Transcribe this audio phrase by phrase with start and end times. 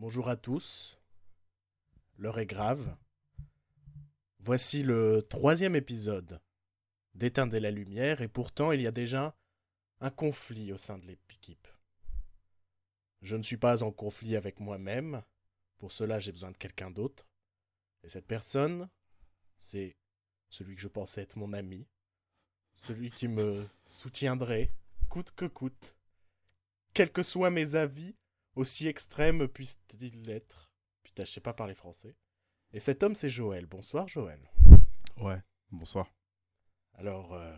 [0.00, 0.98] Bonjour à tous.
[2.16, 2.96] L'heure est grave.
[4.38, 6.40] Voici le troisième épisode
[7.14, 9.36] d'Éteindre la lumière et pourtant il y a déjà
[10.00, 11.68] un conflit au sein de l'équipe.
[13.20, 15.22] Je ne suis pas en conflit avec moi-même.
[15.76, 17.28] Pour cela, j'ai besoin de quelqu'un d'autre.
[18.02, 18.88] Et cette personne,
[19.58, 19.98] c'est
[20.48, 21.86] celui que je pensais être mon ami,
[22.72, 24.72] celui qui me soutiendrait
[25.10, 25.94] coûte que coûte,
[26.94, 28.14] quels que soient mes avis,
[28.56, 30.70] aussi extrêmes puissent-ils l'être.
[31.02, 32.16] Putain, je sais pas parler français.
[32.72, 33.66] Et cet homme, c'est Joël.
[33.66, 34.50] Bonsoir, Joël.
[35.16, 36.12] Ouais, bonsoir.
[36.94, 37.56] Alors, euh,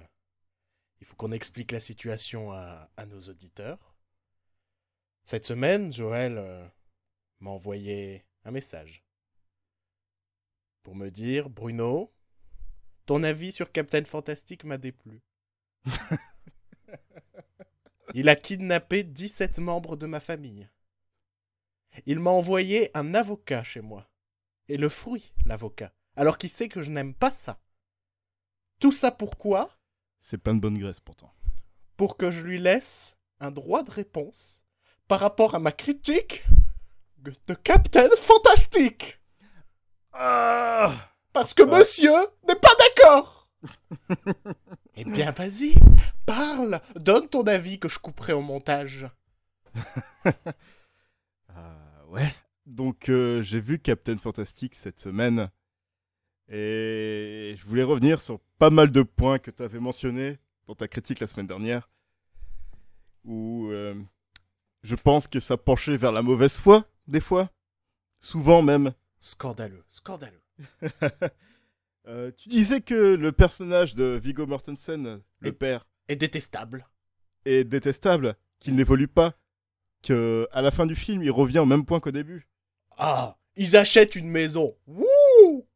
[1.00, 3.96] il faut qu'on explique la situation à, à, nos auditeurs.
[5.24, 6.66] Cette semaine, Joël euh,
[7.40, 9.04] m'a envoyé un message
[10.82, 12.12] pour me dire Bruno,
[13.06, 15.22] ton avis sur Captain Fantastic m'a déplu.
[18.14, 20.68] Il a kidnappé 17 membres de ma famille.
[22.06, 24.08] Il m'a envoyé un avocat chez moi.
[24.68, 25.92] Et le fruit, l'avocat.
[26.16, 27.58] Alors qu'il sait que je n'aime pas ça?
[28.78, 29.70] Tout ça pourquoi
[30.20, 31.34] C'est plein de bonne graisse pourtant.
[31.96, 34.64] Pour que je lui laisse un droit de réponse
[35.08, 36.44] par rapport à ma critique
[37.18, 39.20] de Captain Fantastic.
[40.12, 42.12] Ah Parce que monsieur
[42.48, 43.48] n'est pas d'accord.
[44.96, 45.74] eh bien, vas-y,
[46.26, 49.06] parle, donne ton avis que je couperai au montage.
[52.12, 52.30] Ouais.
[52.66, 55.50] Donc euh, j'ai vu Captain Fantastic cette semaine
[56.46, 60.88] et je voulais revenir sur pas mal de points que tu avais mentionnés dans ta
[60.88, 61.88] critique la semaine dernière
[63.24, 63.94] où euh,
[64.82, 67.50] je pense que ça penchait vers la mauvaise foi des fois,
[68.20, 68.92] souvent même.
[69.18, 70.42] Scandaleux, scandaleux.
[72.08, 76.88] Euh, tu disais que le personnage de Viggo Mortensen, le père, Et détestable.
[77.44, 79.34] est détestable, qu'il n'évolue pas,
[80.02, 82.48] que à la fin du film, il revient au même point qu'au début.
[82.98, 84.76] Ah, ils achètent une maison.
[84.86, 85.66] Wouh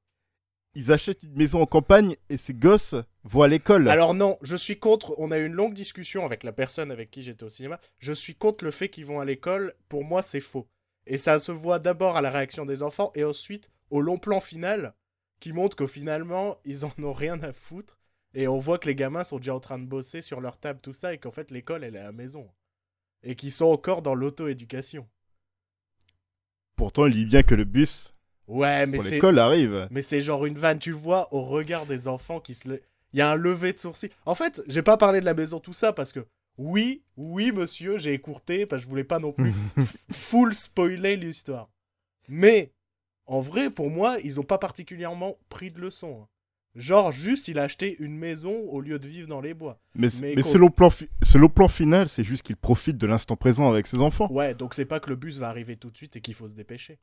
[0.75, 3.89] Ils achètent une maison en campagne et ses gosses vont à l'école.
[3.89, 5.15] Alors non, je suis contre.
[5.19, 7.81] On a eu une longue discussion avec la personne avec qui j'étais au cinéma.
[7.99, 9.75] Je suis contre le fait qu'ils vont à l'école.
[9.89, 10.69] Pour moi, c'est faux.
[11.07, 14.41] Et ça se voit d'abord à la réaction des enfants et ensuite au long plan
[14.41, 14.95] final
[15.39, 17.99] qui montre que finalement ils en ont rien à foutre.
[18.35, 20.81] Et on voit que les gamins sont déjà en train de bosser sur leur table,
[20.83, 22.51] tout ça, et qu'en fait l'école elle est à la maison.
[23.29, 25.07] Et qu'ils sont encore dans l'auto-éducation.
[26.77, 28.15] Pourtant, il dit bien que le bus
[28.47, 29.89] Ouais, mais pour l'école arrive.
[29.91, 32.83] Mais c'est genre une vanne, tu vois au regard des enfants qui se le...
[33.13, 34.11] Il y a un lever de sourcil.
[34.27, 36.25] En fait, j'ai pas parlé de la maison, tout ça, parce que
[36.57, 39.53] oui, oui, monsieur, j'ai écourté, parce que je voulais pas non plus
[40.13, 41.69] full spoiler l'histoire.
[42.29, 42.73] Mais,
[43.27, 46.23] en vrai, pour moi, ils ont pas particulièrement pris de leçon.
[46.23, 46.29] hein.
[46.77, 49.81] Genre, juste, il a acheté une maison au lieu de vivre dans les bois.
[49.95, 50.91] mais mais mais selon, plan
[51.23, 54.31] selon plan final, c'est juste qu'il profite de l'instant présent avec ses enfants.
[54.31, 56.47] Ouais, donc c'est pas que le bus va arriver tout de suite et qu'il faut
[56.49, 56.99] se dépêcher.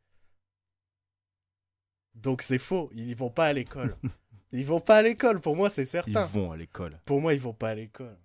[2.14, 3.98] Donc c'est faux, ils vont pas à l'école.
[4.56, 6.26] Ils vont pas à l'école, pour moi, c'est Ils certain.
[6.26, 7.00] vont à l'école.
[7.06, 8.16] Pour moi, ils vont pas à l'école.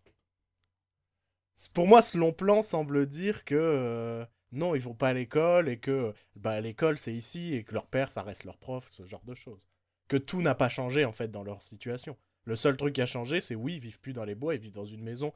[1.72, 5.70] Pour moi, ce long plan semble dire que euh, non, ils vont pas à l'école
[5.70, 9.06] et que bah, l'école c'est ici et que leur père ça reste leur prof, ce
[9.06, 9.66] genre de choses.
[10.08, 12.16] Que tout n'a pas changé en fait dans leur situation.
[12.44, 14.60] Le seul truc qui a changé, c'est oui, ils vivent plus dans les bois, ils
[14.60, 15.32] vivent dans une maison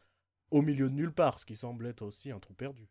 [0.50, 2.88] au milieu de nulle part, ce qui semble être aussi un trou perdu.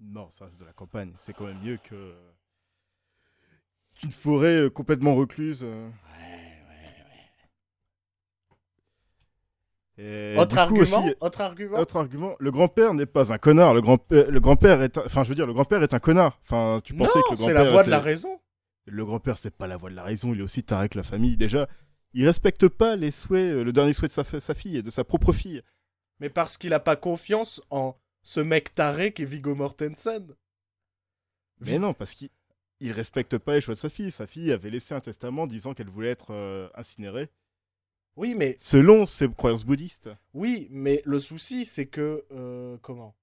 [0.00, 1.12] Non, ça reste de la campagne.
[1.18, 2.14] C'est quand même mieux que
[4.00, 5.60] qu'une forêt euh, complètement recluse.
[5.62, 5.88] euh.
[9.96, 11.78] Et autre du coup argument aussi, Autre argument?
[11.78, 13.74] autre argument, le grand-père n'est pas un connard.
[13.74, 16.00] Le grand, euh, le grand-père est, un- enfin, je veux dire, le grand-père est un
[16.00, 16.40] connard.
[16.42, 18.40] Enfin, tu pensais non, que le c'est grand-père la voix de la était- raison.
[18.86, 20.34] Le grand-père, c'est pas la voix de la raison.
[20.34, 21.36] Il est aussi taré que la famille.
[21.36, 21.68] Déjà,
[22.12, 24.90] il respecte pas les souhaits, euh, le dernier souhait de sa, sa fille et de
[24.90, 25.62] sa propre fille.
[26.20, 30.34] Mais parce qu'il a pas confiance en ce mec taré qui est Viggo Mortensen.
[31.60, 32.30] Mais non, parce qu'il
[32.80, 34.10] il respecte pas les choix de sa fille.
[34.10, 37.30] Sa fille avait laissé un testament disant qu'elle voulait être euh, incinérée
[38.16, 40.10] Oui, mais selon ses croyances bouddhistes.
[40.34, 42.24] Oui, mais le souci, c'est que.
[42.32, 43.16] euh, comment?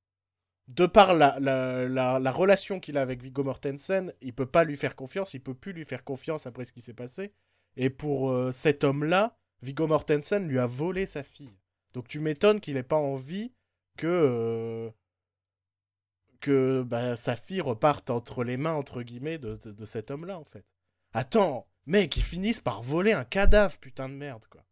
[0.67, 4.63] De par la, la, la, la relation qu'il a avec Viggo Mortensen, il peut pas
[4.63, 7.33] lui faire confiance, il peut plus lui faire confiance après ce qui s'est passé.
[7.75, 11.57] Et pour euh, cet homme-là, Viggo Mortensen lui a volé sa fille.
[11.93, 13.53] Donc tu m'étonnes qu'il ait pas envie
[13.97, 14.07] que.
[14.07, 14.91] euh,
[16.39, 20.65] que bah, sa fille reparte entre les mains, entre de cet homme-là, en fait.
[21.13, 24.65] Attends, mec, ils finissent par voler un cadavre, putain de merde, quoi.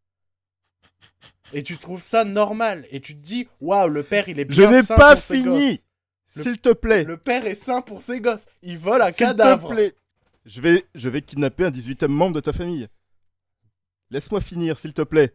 [1.54, 2.86] Et tu trouves ça normal.
[2.92, 5.24] Et tu te dis, waouh, le père, il est Je bien n'ai sain pas pour
[5.24, 5.80] ses fini.
[6.28, 7.04] S'il te plaît.
[7.06, 8.46] Le père est sain pour ses gosses.
[8.62, 9.70] Il vole un S'il cadavre.
[9.70, 9.94] te plaît.
[10.46, 12.88] Je vais, je vais kidnapper un 18e membre de ta famille.
[14.12, 15.34] Laisse-moi finir, s'il te plaît.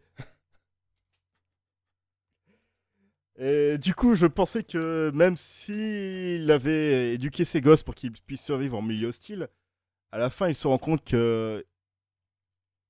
[3.36, 8.44] Et du coup, je pensais que même s'il avait éduqué ses gosses pour qu'ils puissent
[8.44, 9.48] survivre en milieu hostile,
[10.12, 11.64] à la fin, il se rend compte que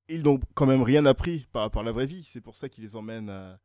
[0.08, 2.24] ils n'ont quand même rien appris par rapport à la vraie vie.
[2.30, 3.58] C'est pour ça qu'il les emmène à,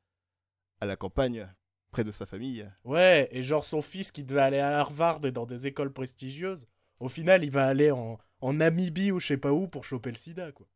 [0.81, 1.47] à la campagne,
[1.91, 2.69] près de sa famille.
[2.83, 6.67] Ouais, et genre son fils qui devait aller à Harvard et dans des écoles prestigieuses,
[6.99, 10.11] au final, il va aller en, en Namibie ou je sais pas où pour choper
[10.11, 10.67] le sida, quoi.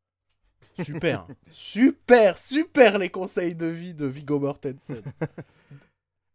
[0.82, 5.04] Super, super, super les conseils de vie de Viggo Mortensen.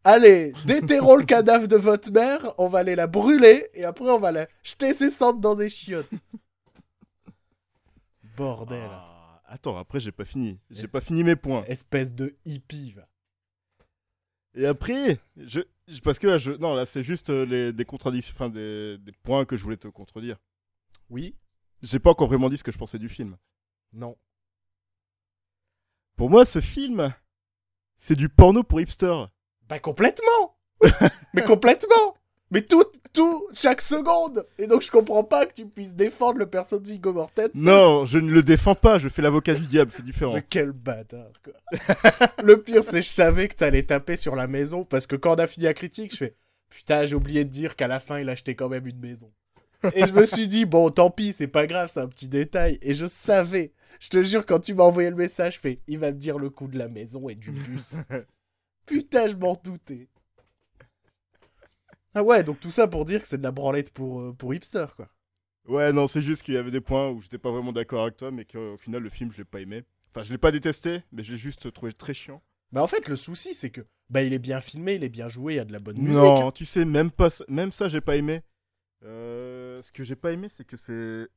[0.04, 4.18] Allez, déterrons le cadavre de votre mère, on va aller la brûler et après on
[4.20, 6.08] va la jeter ses cendres dans des chiottes.
[8.36, 8.88] Bordel.
[8.90, 9.07] Ah,
[9.48, 10.58] attends, après, j'ai pas fini.
[10.70, 11.64] J'ai pas fini mes points.
[11.64, 13.08] Espèce de hippie, va.
[14.54, 15.60] Et après, je,
[16.02, 19.12] parce que là, je, non, là, c'est juste euh, les, des contradictions, enfin, des, des
[19.12, 20.36] points que je voulais te contredire.
[21.10, 21.36] Oui
[21.82, 23.36] J'ai pas encore vraiment dit ce que je pensais du film.
[23.92, 24.16] Non.
[26.16, 27.14] Pour moi, ce film,
[27.98, 29.24] c'est du porno pour hipster.
[29.68, 30.58] Bah complètement
[31.34, 32.16] Mais complètement
[32.50, 36.46] Mais tout, tout, chaque seconde Et donc je comprends pas que tu puisses défendre le
[36.46, 37.50] perso de Viggo Mortensen.
[37.54, 40.34] Non, je ne le défends pas, je fais l'avocat du diable, c'est différent.
[40.34, 42.28] Mais quel bâtard, quoi.
[42.42, 45.36] le pire, c'est que je savais que t'allais taper sur la maison, parce que quand
[45.36, 46.36] on a fini la critique, je fais
[46.70, 49.32] Putain, j'ai oublié de dire qu'à la fin, il achetait quand même une maison.
[49.94, 52.78] Et je me suis dit, bon, tant pis, c'est pas grave, c'est un petit détail.
[52.82, 55.98] Et je savais, je te jure, quand tu m'as envoyé le message, je fais Il
[55.98, 57.96] va me dire le coup de la maison et du bus.
[58.86, 60.08] Putain, je m'en doutais.
[62.14, 64.54] Ah ouais, donc tout ça pour dire que c'est de la branlette pour, euh, pour
[64.54, 65.08] hipster, quoi.
[65.66, 68.16] Ouais, non, c'est juste qu'il y avait des points où j'étais pas vraiment d'accord avec
[68.16, 69.84] toi, mais qu'au final, le film, je l'ai pas aimé.
[70.10, 72.42] Enfin, je l'ai pas détesté, mais je l'ai juste trouvé très chiant.
[72.72, 75.28] Mais en fait, le souci, c'est que, bah, il est bien filmé, il est bien
[75.28, 76.22] joué, il y a de la bonne musique.
[76.22, 78.40] Non, tu sais, même, pas, ça- même ça, j'ai pas aimé.
[79.04, 81.28] Euh, ce que j'ai pas aimé, c'est que c'est.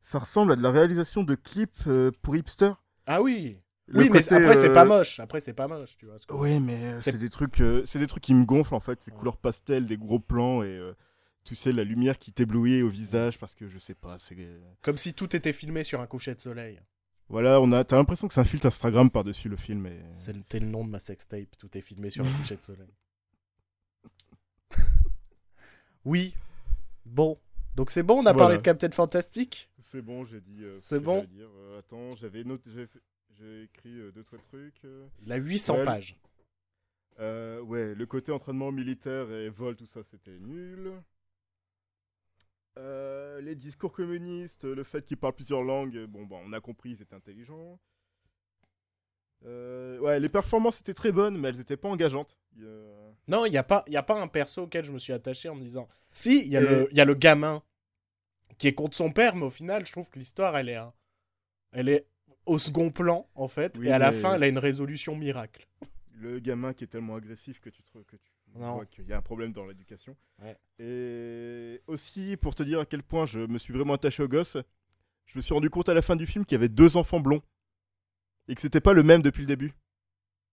[0.00, 2.72] Ça ressemble à de la réalisation de clips euh, pour hipster.
[3.06, 3.58] Ah oui
[3.90, 5.18] Le Oui, mais après, c'est euh, pas moche.
[5.18, 6.18] Après, c'est pas moche, tu vois.
[6.18, 8.74] ce Ouais, mais euh, C'est- c'est des trucs, euh, c'est des trucs qui me gonflent
[8.74, 9.02] en fait.
[9.02, 9.16] Ces Ouais.
[9.16, 10.94] couleurs pastel, des gros plans et euh,
[11.42, 14.18] tu sais la lumière qui t'éblouit au visage parce que je sais pas.
[14.18, 14.36] C'est
[14.82, 16.80] Comme si tout était filmé sur un coucher de soleil.
[17.30, 17.82] voilà, on a.
[17.84, 19.86] T'as l'impression que c'est un filtre Instagram par dessus le film.
[19.86, 19.98] Et...
[20.12, 21.56] C'était le nom de ma sextape.
[21.58, 22.92] Tout est filmé sur un coucher de soleil.
[26.04, 26.34] oui.
[27.06, 27.38] Bon.
[27.74, 28.38] Donc c'est bon, on a Voilà.
[28.38, 29.70] parlé de Captain Fantastic?
[29.78, 30.64] C'est bon, j'ai dit.
[30.64, 31.48] euh, ce C'est bon dire.
[31.56, 32.68] Euh, attends, j'avais noté,
[33.30, 34.80] j'ai écrit euh, deux trois trucs.
[35.22, 35.84] Il a 800 Ouais.
[35.84, 36.16] pages.
[37.20, 40.92] Euh, ouais, le côté entraînement militaire et vol, tout ça, c'était nul.
[42.78, 46.90] Euh, les discours communistes, le fait qu'ils parlent plusieurs langues, bon, bah, on a compris,
[46.90, 47.80] ils étaient intelligents.
[49.44, 52.36] Euh, ouais, les performances étaient très bonnes, mais elles étaient pas engageantes.
[53.26, 55.48] Non, il n'y a, pas- y a pas un perso auquel je me suis attaché
[55.48, 55.88] en me disant...
[56.12, 57.62] Si, il y, a Et- le- y a le gamin
[58.58, 60.76] qui est contre son père, mais au final, je trouve que l'histoire, elle est...
[60.76, 60.92] un-
[61.72, 62.06] Elle est
[62.48, 63.76] au second plan, en fait.
[63.78, 65.68] Oui, et à la fin, elle a une résolution miracle.
[66.12, 68.74] Le gamin qui est tellement agressif que tu trouves que tu Non.
[68.74, 70.16] vois qu'il y a un problème dans l'éducation.
[70.42, 70.56] Ouais.
[70.78, 74.56] Et aussi, pour te dire à quel point je me suis vraiment attaché au gosse,
[75.26, 77.20] je me suis rendu compte à la fin du film qu'il y avait deux enfants
[77.20, 77.42] blonds.
[78.48, 79.74] Et que c'était pas le même depuis le début.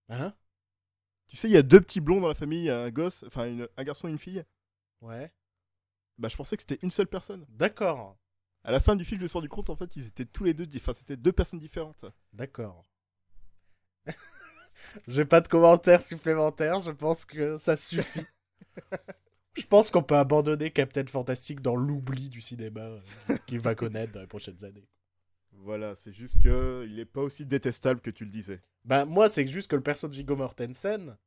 [0.09, 0.33] Hein?
[1.27, 3.67] Tu sais, il y a deux petits blonds dans la famille, un gosse, enfin une-
[3.77, 4.43] un garçon et une fille?
[5.01, 5.31] Ouais.
[6.17, 7.45] Bah, je pensais que c'était une seule personne.
[7.49, 8.17] D'accord.
[8.65, 10.43] À la fin du film, je me suis rendu compte, en fait, ils étaient tous
[10.43, 12.05] les deux, enfin, c'était deux personnes différentes.
[12.33, 12.83] D'accord.
[15.07, 18.25] J'ai pas de commentaires supplémentaires, je pense que ça suffit.
[19.55, 24.13] je pense qu'on peut abandonner Captain Fantastic dans l'oubli du cinéma euh, qu'il va connaître
[24.13, 24.87] dans les prochaines années.
[25.51, 28.61] Voilà, c'est juste que il est pas aussi détestable que tu le disais.
[28.83, 31.17] Bah, moi, c'est juste que le perso de Viggo Mortensen,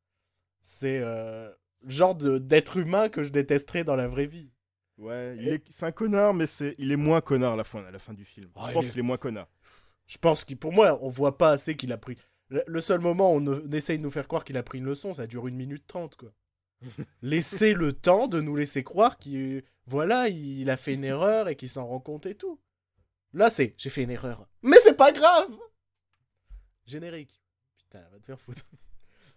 [0.60, 1.50] c'est euh,
[1.82, 4.50] le genre de- d'être humain que je détesterais dans la vraie vie.
[4.98, 7.84] Ouais, il est, c'est un connard, mais c'est, il est moins connard à la fin,
[7.84, 8.50] à la fin du film.
[8.56, 9.48] Oh, je pense est- qu'il est moins connard.
[10.06, 12.16] Je pense qu'il, pour moi, on voit pas assez qu'il a pris.
[12.48, 15.14] Le, seul moment où on essaye de nous faire croire qu'il a pris une leçon,
[15.14, 16.32] ça dure une minute trente, quoi.
[17.22, 21.56] Laissez le temps de nous laisser croire qu'il, voilà, il a fait une erreur et
[21.56, 22.58] qu'il s'en rend compte et tout.
[23.34, 24.48] Là, c'est, j'ai fait une erreur.
[24.62, 25.54] Mais c'est pas grave
[26.86, 27.42] Générique.
[27.76, 28.64] Putain, va te faire foutre.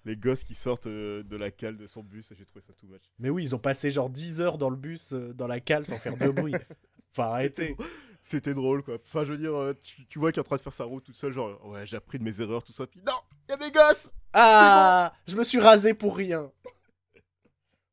[0.06, 2.88] Les gosses qui sortent euh, de la cale de son bus, j'ai trouvé ça tout
[2.88, 3.04] match.
[3.20, 5.86] Mais oui, ils ont passé genre 10 heures dans le bus, euh, dans la cale,
[5.86, 6.54] sans faire de bruit.
[7.14, 7.76] Enfin, arrêtez.
[8.24, 8.96] C'était drôle, quoi.
[9.06, 10.86] Enfin, je veux dire, euh, tu, tu vois qu'il est en train de faire sa
[10.86, 13.14] route tout seul, genre, ouais, j'ai appris de mes erreurs, tout ça, puis non,
[13.50, 16.50] il y a des gosses Ah Je me suis rasé pour rien.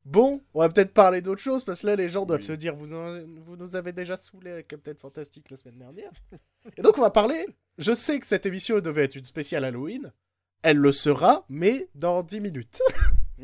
[0.05, 2.45] Bon, on va peut-être parler d'autre chose parce que là les gens doivent Oui.
[2.45, 6.11] se dire vous, en- vous nous avez déjà saoulé avec Captain Fantastic la semaine dernière.
[6.77, 7.45] Et donc on va parler.
[7.77, 10.11] Je sais que cette émission devait être une spéciale Halloween.
[10.61, 12.81] Elle le sera, mais dans 10 minutes.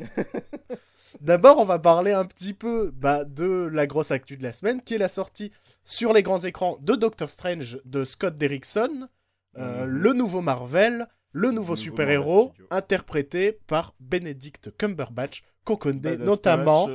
[1.20, 4.82] D'abord, on va parler un petit peu bah, de la grosse actu de la semaine,
[4.82, 5.50] qui est la sortie
[5.82, 9.08] sur les grands écrans de Doctor Strange de Scott Derrickson,
[9.56, 9.90] euh, Mhm.
[9.90, 16.88] le nouveau Marvel, le nouveau nouveau super-héros interprété par Benedict Cumberbatch, qu'on connaît Badass notamment,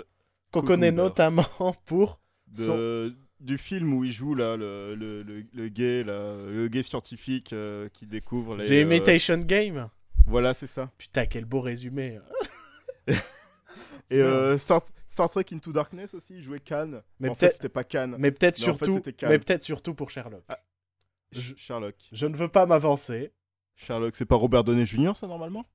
[0.51, 1.45] qu'on connaît notamment
[1.85, 6.67] pour de- du film où il joue là le, le, le, le gay là, le
[6.67, 9.89] gay scientifique euh, qui découvre les, The euh, Imitation Game.
[10.27, 12.19] Voilà c'est ça Putain, quel beau résumé.
[14.09, 17.53] et euh, Star, Star Trek Into Darkness aussi il jouait Khan Mais en fait peut-être-
[17.55, 20.43] c'était pas Khan Mais peut-être Mais en fait, surtout, mais peut-être surtout pour Sherlock.
[21.33, 23.31] Sh- Sherlock Je ne veux pas m'avancer.
[23.75, 25.65] Sherlock c'est pas Robert Downey Jr ça normalement?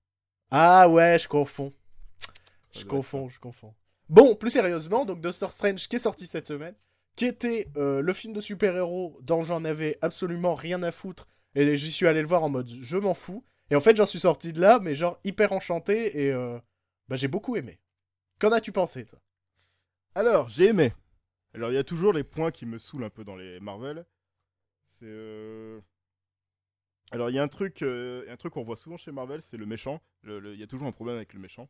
[0.50, 1.72] Ah ouais, je confonds.
[2.72, 3.74] Je confonds, je confonds.
[4.08, 6.74] Bon, plus sérieusement, donc Doctor Strange qui est sorti cette semaine,
[7.16, 11.26] qui était euh, le film de super-héros dont j'en avais absolument rien à foutre,
[11.56, 13.42] et j'y suis allé le voir en mode je m'en fous.
[13.70, 16.58] Et en fait, j'en suis sorti de là, mais genre hyper enchanté, et euh,
[17.08, 17.80] bah, j'ai beaucoup aimé.
[18.38, 19.18] Qu'en as-tu pensé, toi?
[20.14, 20.92] Alors j'ai aimé
[21.54, 24.04] alors il y a toujours les points qui me saoulent un peu dans les Marvel
[24.88, 25.80] c'est euh,
[27.10, 29.56] alors il y a un truc euh, un truc qu'on voit souvent chez Marvel c'est
[29.56, 31.68] le méchant il y a toujours un problème avec le méchant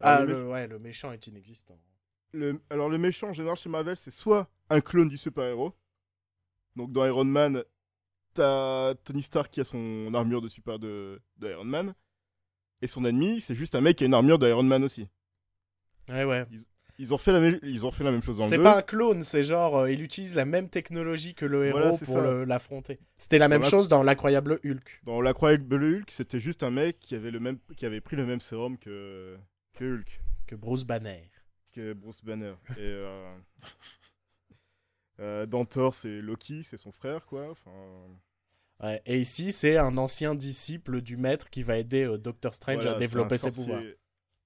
[0.00, 1.78] Ah, le, ouais, le méchant est inexistant.
[2.32, 5.74] Le- alors le méchant en général chez Marvel c'est soit un clone du super-héros.
[6.76, 7.64] Donc dans Iron Man,
[8.34, 11.94] t'as Tony Stark qui a son armure de super de, de Iron Man.
[12.80, 15.08] Et son ennemi, c'est juste un mec qui a une armure d'Iron Man aussi.
[16.08, 16.46] Ouais, ouais.
[17.00, 18.62] Ils ont fait la, même- ils ont fait la même chose dans le C'est 2.
[18.62, 21.96] pas un clone, c'est genre, euh, il utilise la même technologie que le héros Voilà,
[22.04, 22.98] pour l'affronter.
[23.18, 25.00] C'était la même la- chose dans l'incroyable Hulk.
[25.04, 28.26] Dans l'incroyable Hulk, c'était juste un mec qui avait, le même, qui avait pris le
[28.26, 29.36] même sérum que,
[29.74, 31.30] que Hulk, Que Bruce Banner.
[31.72, 32.54] que Bruce Banner.
[32.70, 33.36] Et euh,
[35.20, 37.50] euh, dans Thor, c'est Loki, c'est son frère, quoi.
[37.50, 37.70] Enfin,
[38.80, 42.76] Ouais, et ici, c'est un ancien disciple du maître qui va aider euh, Doctor Strange
[42.76, 43.82] Voilà, à développer ses sorcier- pouvoirs.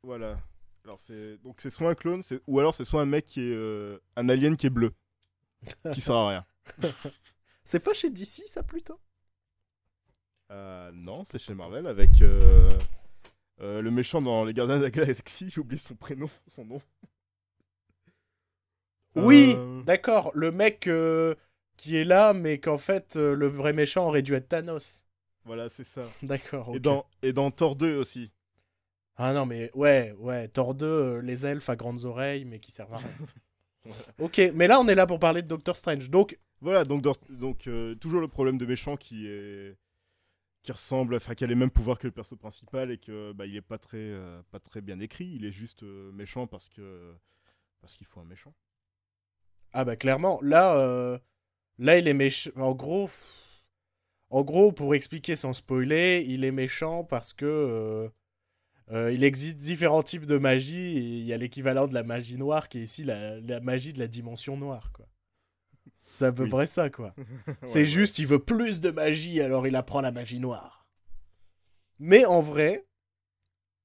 [0.05, 0.41] Voilà.
[0.85, 3.55] Alors c'est donc c'est soit un clone, ou alors c'est soit un mec qui est
[3.55, 4.93] euh, un alien qui est bleu,
[5.93, 6.47] qui sert à rien.
[7.65, 8.99] C'est pas chez DC, ça, plutôt?
[10.51, 12.77] Euh, non, c'est chez Marvel avec euh,
[13.61, 15.49] le méchant dans les Gardiens de la Galaxie.
[15.51, 16.83] J'oublie son prénom, son nom.
[19.15, 20.31] Oui, Euh, d'accord.
[20.35, 21.35] Le mec euh,
[21.77, 25.07] qui est là, mais qu'en fait, euh, le vrai méchant aurait dû être Thanos.
[25.45, 26.07] Voilà, c'est ça.
[26.23, 26.69] D'accord.
[26.73, 26.83] Et ok.
[26.83, 28.31] dans et dans Thor 2 aussi.
[29.17, 30.49] Ah non, mais ouais, ouais.
[30.49, 33.11] Thor 2, euh, les elfes à grandes oreilles, mais qui servent à rien.
[34.21, 36.09] ok, mais là, on est là pour parler de Doctor Strange.
[36.09, 37.69] Donc, Voilà, donc donc
[38.01, 39.77] toujours le problème de méchant qui est
[40.63, 43.47] qui ressemble, enfin qui a les mêmes pouvoirs que le perso principal et que bah
[43.47, 45.27] il est pas très euh, pas très bien écrit.
[45.35, 47.15] Il est juste euh, méchant parce que
[47.81, 48.55] parce qu'il faut un méchant.
[49.73, 51.19] Ah bah clairement, là, euh,
[51.79, 52.51] là il est méchant.
[52.57, 53.09] En gros,
[54.31, 58.09] en gros, pour expliquer sans spoiler, il est méchant parce que euh,
[58.91, 62.37] euh, il existe différents types de magie et il y a l'équivalent de la magie
[62.37, 65.07] noire qui est ici la, la magie de la dimension noire, quoi.
[66.03, 66.51] C'est à peu Oui.
[66.51, 67.15] près ça, quoi.
[67.65, 70.87] C'est Ouais, juste, il veut plus de magie, alors il apprend la magie noire.
[71.99, 72.85] Mais en vrai,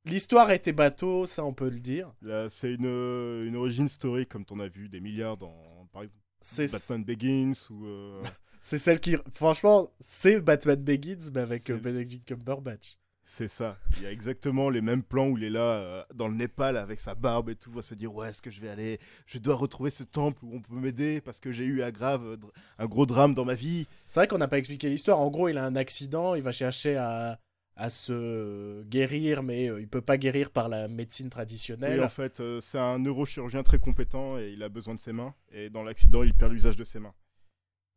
[0.08, 2.14] l'histoire était bateau, ça on peut le dire.
[2.50, 6.24] c'est une euh, une origin story comme t'en as vu des milliards dans par exemple
[6.42, 8.24] C'est Batman Begins ou euh,
[8.62, 9.16] C'est celle qui.
[9.32, 12.98] Franchement, c'est Batman Begins, mais avec euh, Benedict Cumberbatch.
[13.24, 13.78] c'est ça.
[13.96, 16.76] Il y a exactement les mêmes plans où il est là euh, dans le Népal
[16.76, 19.38] avec sa barbe et tout, va se dire ouais est-ce que je vais aller, je
[19.38, 22.38] dois retrouver ce temple où on peut m'aider parce que j'ai eu un grave
[22.78, 23.88] un gros drame dans ma vie.
[24.10, 25.20] C'est vrai qu'on n'a pas expliqué l'histoire.
[25.20, 27.40] En gros, il a un accident, il va chercher à,
[27.80, 32.00] à se guérir, mais euh, il peut pas guérir par la médecine traditionnelle.
[32.00, 35.14] Oui, en fait, euh, c'est un neurochirurgien très compétent et il a besoin de ses
[35.14, 35.36] mains.
[35.52, 37.14] Et dans l'accident, il perd l'usage de ses mains.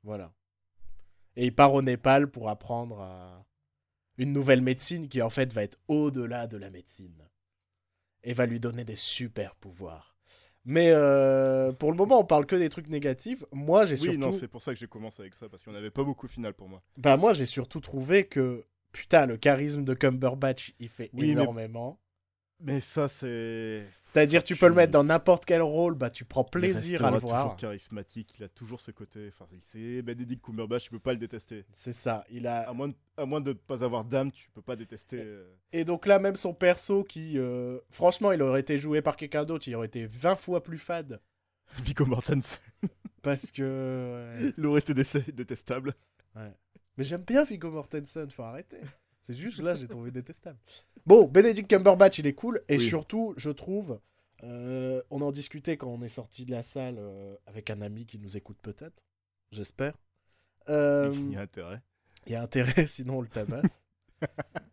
[0.03, 0.33] Voilà.
[1.35, 3.47] Et il part au Népal pour apprendre à
[4.19, 7.27] une nouvelle médecine qui, en fait, va être au-delà de la médecine.
[8.23, 10.15] Et va lui donner des super pouvoirs.
[10.67, 13.45] Mais euh, pour le moment, on parle que des trucs négatifs.
[13.51, 14.19] Moi, j'ai Oui, surtout...
[14.19, 16.05] non, c'est pour ça que j'ai commencé avec ça, parce qu'il n'y en avait pas
[16.05, 16.83] beaucoup au final pour moi.
[16.99, 21.99] Bah moi j'ai surtout trouvé que putain le charisme de Cumberbatch il fait Oui, énormément.
[22.63, 23.87] Mais ça, c'est.
[24.05, 27.11] C'est-à-dire tu peux le mettre dans n'importe quel rôle, bah tu prends Il plaisir à
[27.11, 27.45] le voir.
[27.45, 29.29] toujours charismatique, il a toujours ce côté.
[29.29, 31.65] Enfin, c'est Benedict Cumberbatch, tu peux pas le détester.
[31.73, 34.61] C'est ça, il a À moins de, à moins de pas avoir d'âme, tu peux
[34.61, 35.23] pas détester.
[35.25, 39.17] euh, et donc là même son perso qui euh, franchement il aurait été joué par
[39.17, 41.19] quelqu'un d'autre, il aurait été 20 fois plus fade
[41.79, 42.59] Viggo Mortensen.
[43.23, 44.53] parce que ouais.
[44.59, 45.95] il aurait été dé- détestable.
[47.01, 48.77] Mais j'aime bien Viggo Mortensen, faut arrêter.
[49.23, 50.59] C'est juste là, j'ai trouvé détestable.
[51.07, 52.63] Bon, Benedict Cumberbatch, il est cool.
[52.69, 52.87] Et Oui.
[52.87, 53.99] surtout, je trouve,
[54.43, 58.05] euh, on en discutait quand on est sorti de la salle euh, avec un ami
[58.05, 59.03] qui nous écoute peut-être.
[59.51, 59.95] J'espère.
[60.69, 61.81] Euh, Il y a intérêt.
[62.27, 63.81] il y a intérêt, sinon on le tabasse.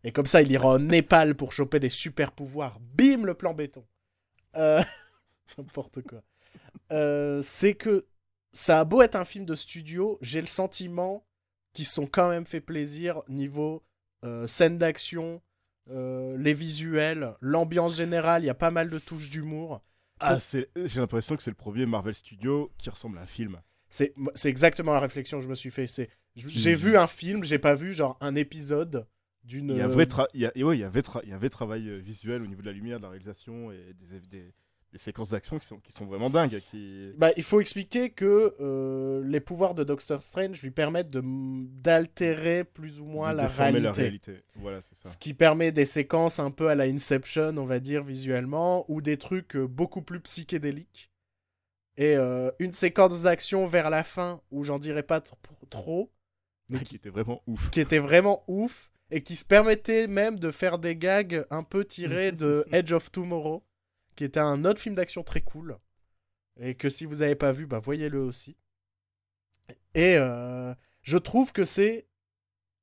[0.04, 2.78] et comme ça, il ira au Népal pour choper des super pouvoirs.
[2.82, 3.86] Bim, le plan béton.
[5.58, 6.22] N'importe quoi.
[7.44, 8.06] C'est que
[8.52, 11.24] ça a beau être un film de studio, j'ai le sentiment
[11.86, 13.84] se sont quand même fait plaisir niveau
[14.24, 15.42] euh, scènes d'action,
[15.90, 19.82] euh, les visuels, l'ambiance générale, il y a pas mal de touches d'humour.
[20.20, 23.62] Ah, j'ai l'impression que c'est le premier Marvel Studio qui ressemble à un film.
[23.90, 25.88] C'est c'est exactement la réflexion que je me suis fait.
[25.88, 29.08] C'est J'ai vu un film, j'ai pas vu genre un épisode
[29.44, 29.70] d'une.
[29.70, 30.88] Il y a un euh, vrai, tra- il y a, et ouais, il y a
[30.88, 32.74] un vrai, tra- il y a un vrai travail euh, visuel au niveau de la
[32.74, 34.54] lumière, de la réalisation et des, des-
[34.92, 36.60] des séquences d'action qui sont, qui sont vraiment dingues.
[36.72, 37.12] Qui...
[37.18, 43.00] Bah, il faut expliquer que euh, les pouvoirs de Doctor Strange lui permettent d'altérer plus
[43.00, 43.84] ou moins de la réalité.
[43.84, 44.44] la réalité.
[44.56, 45.10] Voilà, c'est ça.
[45.10, 49.02] Ce qui permet des séquences un peu à la Inception, on va dire, visuellement, ou
[49.02, 51.12] des trucs euh, beaucoup plus psychédéliques.
[51.98, 55.34] Et euh, une séquence d'action vers la fin, où j'en dirais pas tr-
[55.70, 56.12] trop,
[56.70, 57.70] mais qui qui, était vraiment ouf.
[57.72, 61.84] qui était vraiment ouf, et qui se permettait même de faire des gags un peu
[61.86, 63.64] tirés de Edge of Tomorrow,
[64.18, 65.78] qui était un autre film d'action très cool.
[66.60, 68.58] Et que si vous n'avez pas vu, bah voyez-le aussi.
[69.94, 72.08] Et euh, je trouve que c'est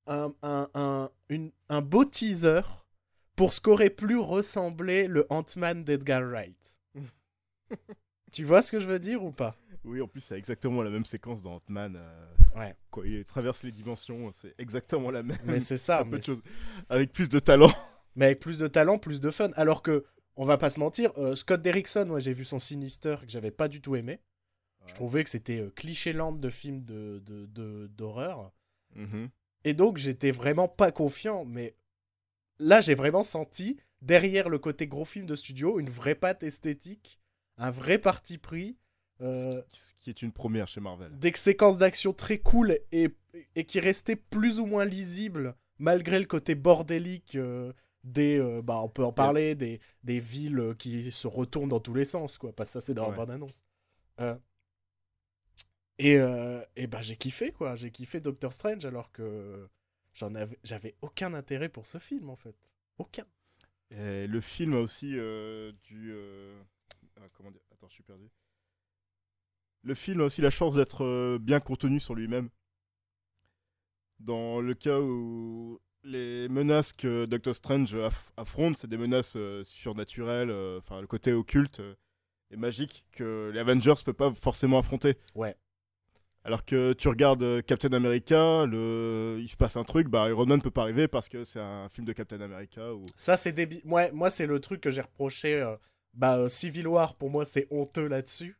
[0.06, 2.60] un, un, un, une- un beau teaser
[3.36, 6.78] pour ce qu'aurait pu ressembler le Ant-Man d'Edgar Wright.
[8.32, 9.56] tu vois ce que je veux dire ou pas?
[9.84, 11.96] Oui, en plus, c'est exactement la même séquence dans Ant-Man.
[11.96, 12.26] euh,
[12.56, 12.74] Ouais.
[12.90, 15.38] Quand il traverse les dimensions, c'est exactement la même.
[15.44, 16.04] Mais c'est ça.
[16.08, 16.18] Mais.
[16.88, 17.72] Avec plus de talent.
[18.14, 19.50] mais avec plus de talent, plus de fun.
[19.56, 20.04] Alors que,
[20.36, 23.50] on va pas se mentir, euh, Scott Derrickson, moi j'ai vu son Sinister que j'avais
[23.50, 24.20] pas du tout aimé.
[24.86, 28.52] Je trouvais que c'était euh, cliché lente de film de, de, de- d'horreur.
[28.94, 29.30] Mhm.
[29.64, 31.74] Et donc j'étais vraiment pas confiant, mais
[32.58, 37.18] là j'ai vraiment senti, derrière le côté gros film de studio, une vraie patte esthétique,
[37.56, 38.76] un vrai parti pris,
[39.22, 41.18] euh, Ce qui est une première chez Marvel.
[41.18, 43.08] des séquences d'action très cool et,
[43.56, 47.72] et qui restaient plus ou moins lisibles, malgré le côté bordélique euh,
[48.04, 48.38] des...
[48.40, 51.94] euh, bah on peut en parler, des, des villes euh, qui se retournent dans tous
[51.94, 53.16] les sens, quoi, parce que ça c'est dans la Ouais.
[53.16, 53.64] bande-annonce.
[54.20, 54.36] Euh,
[55.98, 59.68] et, euh, et bah j'ai kiffé quoi, j'ai kiffé Doctor Strange alors que
[60.14, 62.56] j'en avais, j'avais aucun intérêt pour ce film en fait,
[62.98, 63.24] aucun.
[63.90, 66.12] Et le film a aussi euh, du.
[66.12, 66.60] euh,
[67.18, 68.30] ah, comment dire Attends, je suis perdu.
[69.84, 72.50] Le film a aussi la chance d'être bien contenu sur lui-même.
[74.18, 79.62] Dans le cas où les menaces que Doctor Strange aff- affronte, c'est des menaces euh,
[79.64, 81.94] surnaturelles, euh, enfin le côté occulte euh,
[82.50, 85.16] et magique que les Avengers ne peuvent pas forcément affronter.
[85.34, 85.56] Ouais.
[86.46, 89.38] Alors que tu regardes Captain America, le...
[89.40, 91.88] il se passe un truc, bah Iron Man peut pas arriver parce que c'est un
[91.88, 93.80] film de Captain America ou Ça c'est débile.
[93.86, 95.66] Ouais, moi c'est le truc que j'ai reproché.
[96.12, 98.58] bah Civil War pour moi c'est honteux là-dessus.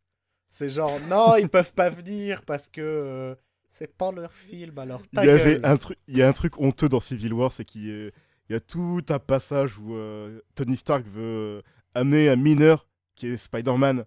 [0.49, 3.37] C'est genre non ils peuvent pas venir parce que
[3.77, 6.33] c'est pas leur film alors ta il y avait un truc il y a un
[6.33, 8.11] truc honteux dans Civil War c'est qu'il y, a-
[8.49, 11.63] il y a tout un passage où euh, Tony Stark veut
[11.95, 14.05] amener un mineur qui est Spider-Man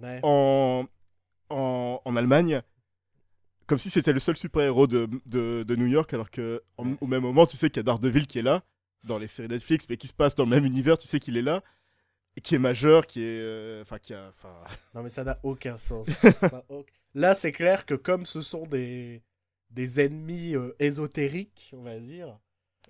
[0.00, 0.20] Ouais.
[0.22, 0.84] en,
[1.50, 2.62] en, en Allemagne
[3.66, 7.06] comme si c'était le seul super-héros de, de, de New York alors que en- au
[7.08, 8.62] même moment tu sais qu'il y a Daredevil qui est là
[9.02, 11.36] dans les séries Netflix mais qui se passe dans le même univers tu sais qu'il
[11.36, 11.64] est là
[12.40, 14.54] qui est majeur qui est euh, enfin qui a enfin
[14.94, 16.08] Non, mais ça n'a aucun sens.
[16.10, 19.22] Ça a aucun- Là, c'est clair que comme ce sont des,
[19.70, 22.38] des ennemis euh, ésotériques, on va dire,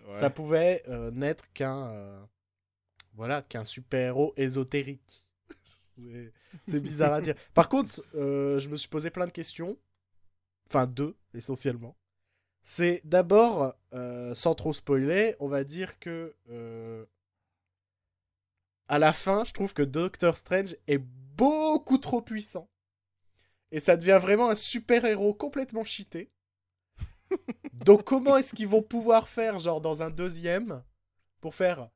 [0.09, 2.21] ça pouvait euh, n'être qu'un euh,
[3.15, 5.29] voilà qu'un super-héros ésotérique.
[6.67, 7.35] C'est- bizarre à dire.
[7.55, 9.77] Par contre, euh, je me suis posé plein de questions.
[10.69, 11.97] Enfin, deux, essentiellement.
[12.63, 13.75] C'est d'abord,
[14.35, 16.35] sans trop spoiler, on va dire que
[18.89, 22.69] à la fin, je trouve que Doctor Strange est beaucoup trop puissant.
[23.71, 26.33] Et ça devient vraiment un super-héros complètement cheaté.
[27.85, 30.83] Donc comment est-ce qu'ils vont pouvoir faire, genre dans un deuxième,
[31.41, 31.89] pour faire...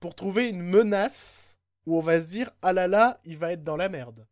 [0.00, 3.64] Pour trouver une menace où on va se dire, ah là là, il va être
[3.64, 4.28] dans la merde.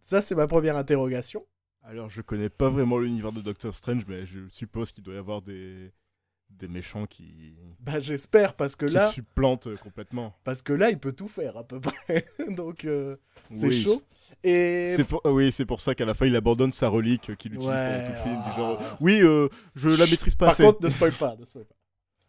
[0.00, 1.46] Ça, c'est ma première interrogation.
[1.80, 5.18] Alors, je connais pas vraiment l'univers de Doctor Strange, mais je suppose qu'il doit y
[5.18, 5.92] avoir des,
[6.58, 10.34] des méchants qui, Bah j'espère, parce que qui là, supplantent euh, complètement.
[10.44, 12.24] parce que là, il peut tout faire à peu près.
[12.56, 13.16] Donc, euh,
[13.52, 13.82] c'est Oui.
[13.82, 14.02] chaud.
[14.42, 17.54] Et C'est pour, oui, c'est pour ça qu'à la fin, il abandonne sa relique qu'il
[17.54, 18.34] utilise Ouais, pendant tout le film.
[18.42, 18.56] Du ah.
[18.56, 20.64] genre, oui, euh, je la Chut, maîtrise pas par assez.
[20.64, 21.74] contre, ne spoil pas, ne spoil pas.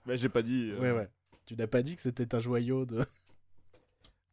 [0.05, 0.71] Mais j'ai pas dit.
[0.73, 1.07] euh, Ouais, ouais.
[1.45, 3.05] Tu n'as pas dit que c'était un joyau de...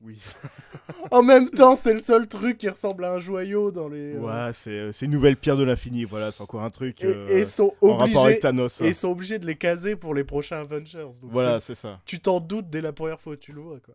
[0.04, 0.18] Oui.
[1.12, 4.14] en même temps, c'est le seul truc qui ressemble à un joyau dans les...
[4.16, 6.04] euh, Ouais, c'est euh, c'est une nouvelle pierre de l'infini.
[6.04, 8.80] Voilà, c'est encore un truc Et, euh, et sont en rapport avec Thanos.
[8.80, 11.08] Et ils sont obligés de les caser pour les prochains Avengers.
[11.20, 12.00] Donc Voilà, c'est- ça.
[12.04, 13.94] tu t'en doutes dès la première fois où tu le vois, quoi.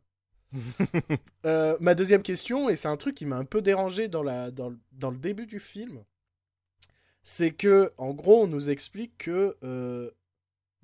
[1.46, 4.50] Euh, ma deuxième question, et c'est un truc qui m'a un peu dérangé dans, la,
[4.52, 6.04] dans, le- dans le début du film,
[7.22, 10.10] c'est que, en gros, on nous explique que euh,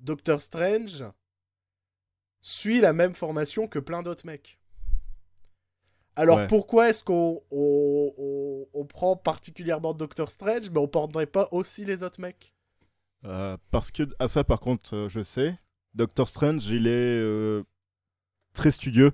[0.00, 1.04] Doctor Strange
[2.42, 4.58] suit la même formation que plein d'autres mecs.
[6.16, 6.46] Alors Ouais.
[6.46, 11.84] pourquoi est-ce qu'on on, on- on prend particulièrement Doctor Strange, mais on prendrait pas aussi
[11.84, 12.54] les autres mecs?
[13.24, 15.58] Euh, parce que, à ça par contre, euh, je sais,
[15.94, 17.62] Doctor Strange, il est euh,
[18.54, 19.12] très studieux.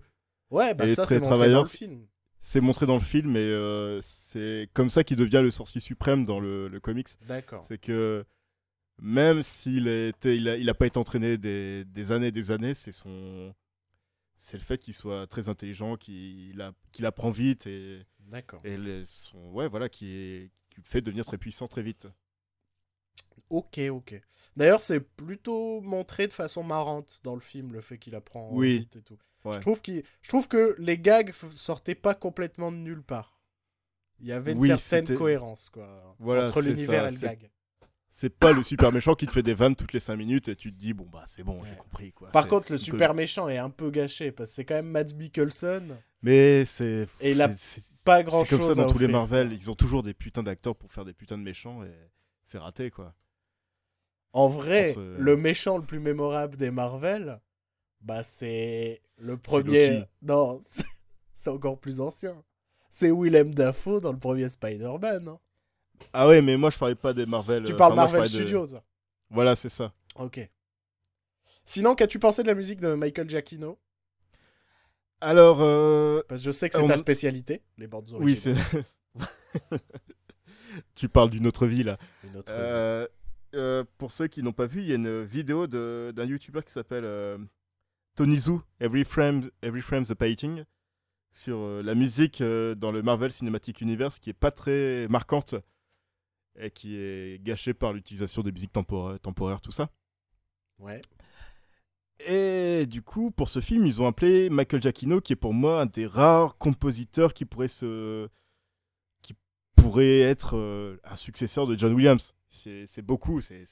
[0.50, 2.06] Ouais, bah Et ça, très c'est montré dans travailleur, le film.
[2.40, 6.40] C'est montré dans le film et c'est comme ça qu'il devient le sorcier suprême dans
[6.40, 7.08] le, le comics.
[7.28, 7.64] D'accord.
[7.68, 8.24] C'est que
[9.00, 9.86] même s'il
[10.24, 13.54] il a, il a pas été entraîné des, des années et des années, c'est son,
[14.42, 18.62] c'est le fait qu'il soit très intelligent, qu'il a- qu'il apprend vite et, D'accord.
[18.64, 20.50] et le- son, ouais, voilà, qui,
[20.84, 22.06] fait devenir très puissant très vite.
[23.50, 24.20] Ok, ok.
[24.56, 28.78] D'ailleurs, c'est plutôt montré de façon marrante dans le film, le fait qu'il apprend Oui.
[28.78, 29.18] vite et tout.
[29.44, 29.54] Ouais.
[29.54, 33.40] Je, trouve qu'il- je trouve que les gags sortaient pas complètement de nulle part.
[34.20, 37.16] Il y avait une Oui, certaine c'était- cohérence, quoi, Voilà, entre l'univers ça, et le
[37.18, 37.50] c'est- gag.
[38.12, 40.56] C'est pas le super méchant qui te fait des vannes toutes les 5 minutes et
[40.56, 42.28] tu te dis bon bah c'est bon, j'ai compris quoi.
[42.30, 44.74] Par C'est- contre, le c'est super méchant est un peu gâché, parce que c'est quand
[44.74, 45.96] même Mads Mikkelsen.
[46.22, 47.06] Mais c'est.
[47.20, 49.08] Et il a c'est- c'est- Pas grand C'est chose comme ça dans tous les.
[49.08, 49.52] Marvel.
[49.52, 51.90] Ils ont toujours des putains d'acteurs pour faire des putains de méchants et
[52.44, 53.14] c'est raté quoi.
[54.32, 57.40] En vrai, Entre- le méchant le plus mémorable des Marvel,
[58.00, 60.04] bah c'est le premier.
[60.22, 60.84] Non, c'est-
[61.32, 62.42] c'est encore plus ancien.
[62.90, 65.28] C'est Willem Dafoe dans le premier Spider-Man.
[65.28, 65.38] hein.
[66.12, 67.64] Ah ouais, mais moi je parlais pas des Marvel.
[67.64, 68.66] Tu euh, parles enfin, Marvel de- Studios.
[68.66, 68.82] toi.
[69.30, 69.92] Voilà, c'est ça.
[70.16, 70.40] Ok.
[71.64, 73.78] Sinon, qu'as-tu pensé de la musique de Michael Giacchino?
[75.20, 78.24] Alors, euh, Parce que je sais que c'est On- ta spécialité, les bandes originales.
[78.24, 78.54] oui, c'est.
[80.94, 81.98] tu parles d'une autre vie là.
[82.24, 83.06] Une autre- Euh,
[83.54, 86.62] euh, pour ceux qui n'ont pas vu, il y a une vidéo de- d'un YouTuber
[86.64, 87.06] qui s'appelle
[88.16, 90.64] Tony Zhu, Every Frame, Every Frame's a Painting,
[91.32, 95.54] sur la musique dans le Marvel Cinematic Universe qui est pas très marquante
[96.60, 99.90] et qui est gâchée par l'utilisation des musiques tempora- temporaires, tout ça.
[100.78, 101.00] Ouais.
[102.26, 105.80] Et du coup, pour ce film, ils ont appelé Michael Giacchino, qui est pour moi
[105.82, 108.28] un des rares compositeurs qui pourrait se,
[109.22, 109.34] qui
[109.74, 112.34] pourrait être euh, un successeur de John Williams.
[112.50, 113.64] C'est beaucoup, c'est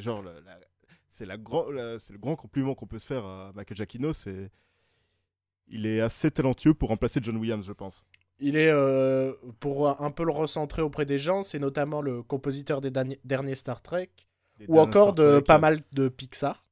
[0.00, 0.60] genre la- la-
[1.08, 1.66] c'est la grand,
[1.98, 4.12] c'est le grand compliment qu'on peut se faire à Michael Giacchino.
[4.12, 4.50] C'est
[5.68, 8.04] il est assez talentueux pour remplacer John Williams, je pense.
[8.38, 12.80] Il est, euh, pour un peu le recentrer auprès des gens, c'est notamment le compositeur
[12.80, 14.10] des derniers- Star Trek,
[14.58, 16.66] Des ou encore de pas mal de Pixar,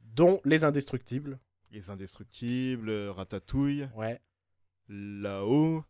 [0.00, 1.38] dont Les Indestructibles.
[1.70, 4.20] Les Indestructibles, Ratatouille, Ouais.
[4.88, 5.84] là-haut.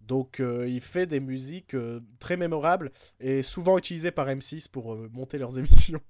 [0.00, 2.90] Donc euh, il fait des musiques euh, très mémorables
[3.20, 6.00] et souvent utilisées par M6 pour monter leurs émissions.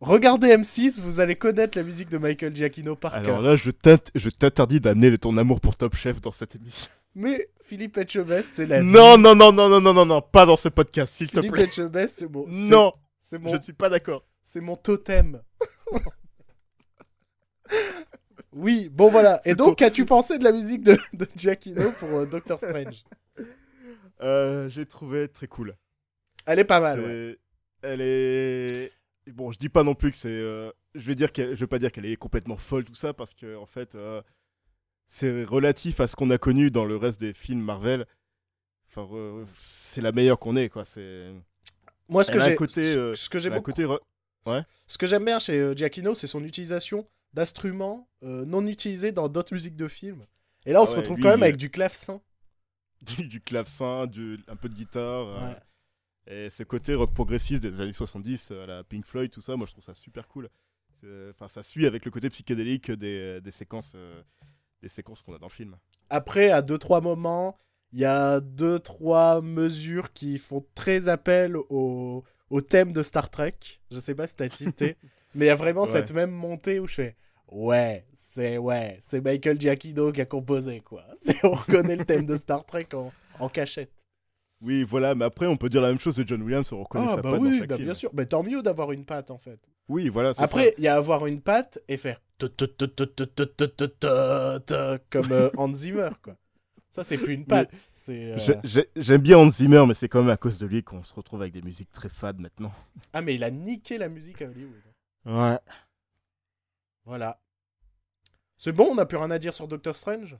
[0.00, 3.42] Regardez M6, vous allez connaître la musique de Michael Giacchino par Alors cœur.
[3.42, 6.90] là, je t'int- je t'interdis d'amener ton amour pour Top Chef dans cette émission.
[7.14, 8.86] Mais Philippe Etchebest, c'est la vie.
[8.86, 11.52] Non, non, non, non, non, non, non, non, pas dans ce podcast, s'il te Philippe
[11.52, 11.64] plaît.
[11.64, 14.26] Etchebest, c'est mon, c'est- Non, c'est je mon, ne suis pas d'accord.
[14.42, 15.40] c'est mon totem.
[18.52, 19.40] oui, bon voilà.
[19.44, 23.04] Et donc, ton- qu'as-tu pensé de la musique de, de Giacchino pour euh, Doctor Strange
[24.22, 25.76] Euh, J'ai trouvé très cool.
[26.46, 27.38] Elle est pas mal, ouais.
[27.82, 28.92] Elle est.
[29.32, 30.28] Bon, je dis pas non plus que c'est.
[30.28, 31.54] euh, Je vais dire qu'elle.
[31.54, 34.20] Je vais pas dire qu'elle est complètement folle tout ça parce que en fait, euh,
[35.06, 38.06] c'est relatif à ce qu'on a connu dans le reste des films Marvel.
[38.88, 40.84] Enfin, euh, c'est la meilleure qu'on ait quoi.
[40.84, 41.32] C'est.
[42.08, 43.70] Moi, ce que Elle a un j'ai, côté, ce- euh, ce que j'ai un beaucoup
[43.72, 43.84] côté.
[43.84, 44.00] re-
[44.86, 49.76] Ce que j'aime bien chez Giacchino, c'est son utilisation d'instruments non utilisés dans d'autres musiques
[49.76, 50.24] de films.
[50.66, 52.20] Et là, on Ah se ouais, retrouve lui, quand même avec du clavecin.
[53.02, 55.26] du, du clavecin, du, un peu de guitare.
[55.42, 55.56] Ouais.
[56.26, 59.66] Et ce côté rock progressiste des années 70, à la Pink Floyd, tout ça, moi
[59.66, 60.48] je trouve ça super cool.
[61.30, 64.22] Enfin, ça suit avec le côté psychédélique des, des séquences, euh,
[64.80, 65.76] des séquences qu'on a dans le film.
[66.08, 67.58] Après, à deux trois moments,
[67.92, 73.28] il y a deux trois mesures qui font très appel au, au thème de Star
[73.28, 73.54] Trek.
[73.90, 74.96] Je sais pas si t'as tilté,
[75.34, 75.88] mais il y a vraiment Ouais.
[75.90, 77.16] cette même montée où je fais
[77.52, 81.04] ouais, c'est ouais, c'est Michael Giacchino qui a composé quoi.
[81.44, 83.92] On reconnaît le thème de Star Trek en, en cachette.
[84.64, 87.04] Oui, voilà, mais après, on peut dire la même chose de John Williams, on reconnaît
[87.06, 87.84] ah, sa bah patte oui, dans chaque film.
[87.84, 88.10] bien sûr.
[88.14, 89.60] Mais tant mieux d'avoir une patte, en fait.
[89.88, 90.32] Oui, voilà.
[90.38, 92.20] Après, il y a avoir une patte et faire
[95.10, 96.36] comme Hans Zimmer, quoi.
[96.88, 97.70] Ça, c'est plus une patte.
[98.94, 101.42] J'aime bien Hans Zimmer, mais c'est quand même à cause de lui qu'on se retrouve
[101.42, 102.72] avec des musiques très fades maintenant.
[103.12, 104.82] Ah, mais il a niqué la musique à Hollywood.
[105.26, 105.58] Ouais.
[107.04, 107.40] Voilà.
[108.56, 110.38] C'est bon, on n'a plus rien à dire sur Doctor Strange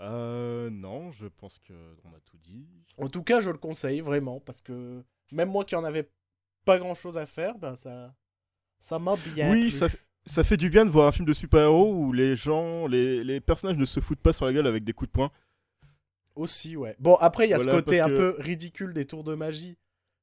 [0.00, 2.66] euh, non, je pense qu'on a tout dit.
[2.98, 5.02] En tout cas, je le conseille vraiment parce que
[5.32, 6.08] même moi qui en avais
[6.64, 8.14] pas grand-chose à faire, ben ça
[8.78, 9.70] ça m'a bien oui, plu.
[9.70, 12.86] ça, fait- ça fait du bien de voir un film de super-héros où les gens,
[12.86, 15.30] les, les personnages ne se foutent pas sur la gueule avec des coups de poing.
[16.34, 16.96] Aussi, ouais.
[16.98, 19.34] Bon, après, il y a Voilà, ce côté un que- peu ridicule des tours de
[19.34, 19.76] magie.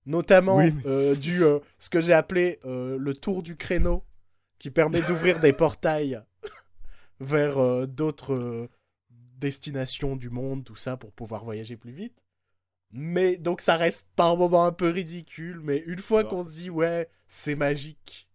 [0.06, 4.04] Notamment Oui, mais euh, du euh, ce que j'ai appelé euh, le tour du créneau,
[4.58, 6.22] qui permet d'ouvrir des portails
[7.20, 8.68] vers euh, d'autres euh,
[9.42, 12.24] destinations du monde, tout ça, pour pouvoir voyager plus vite.
[12.92, 16.70] Mais donc ça reste par moments un peu ridicule, mais une fois qu'on se dit
[16.70, 18.30] ouais, c'est magique.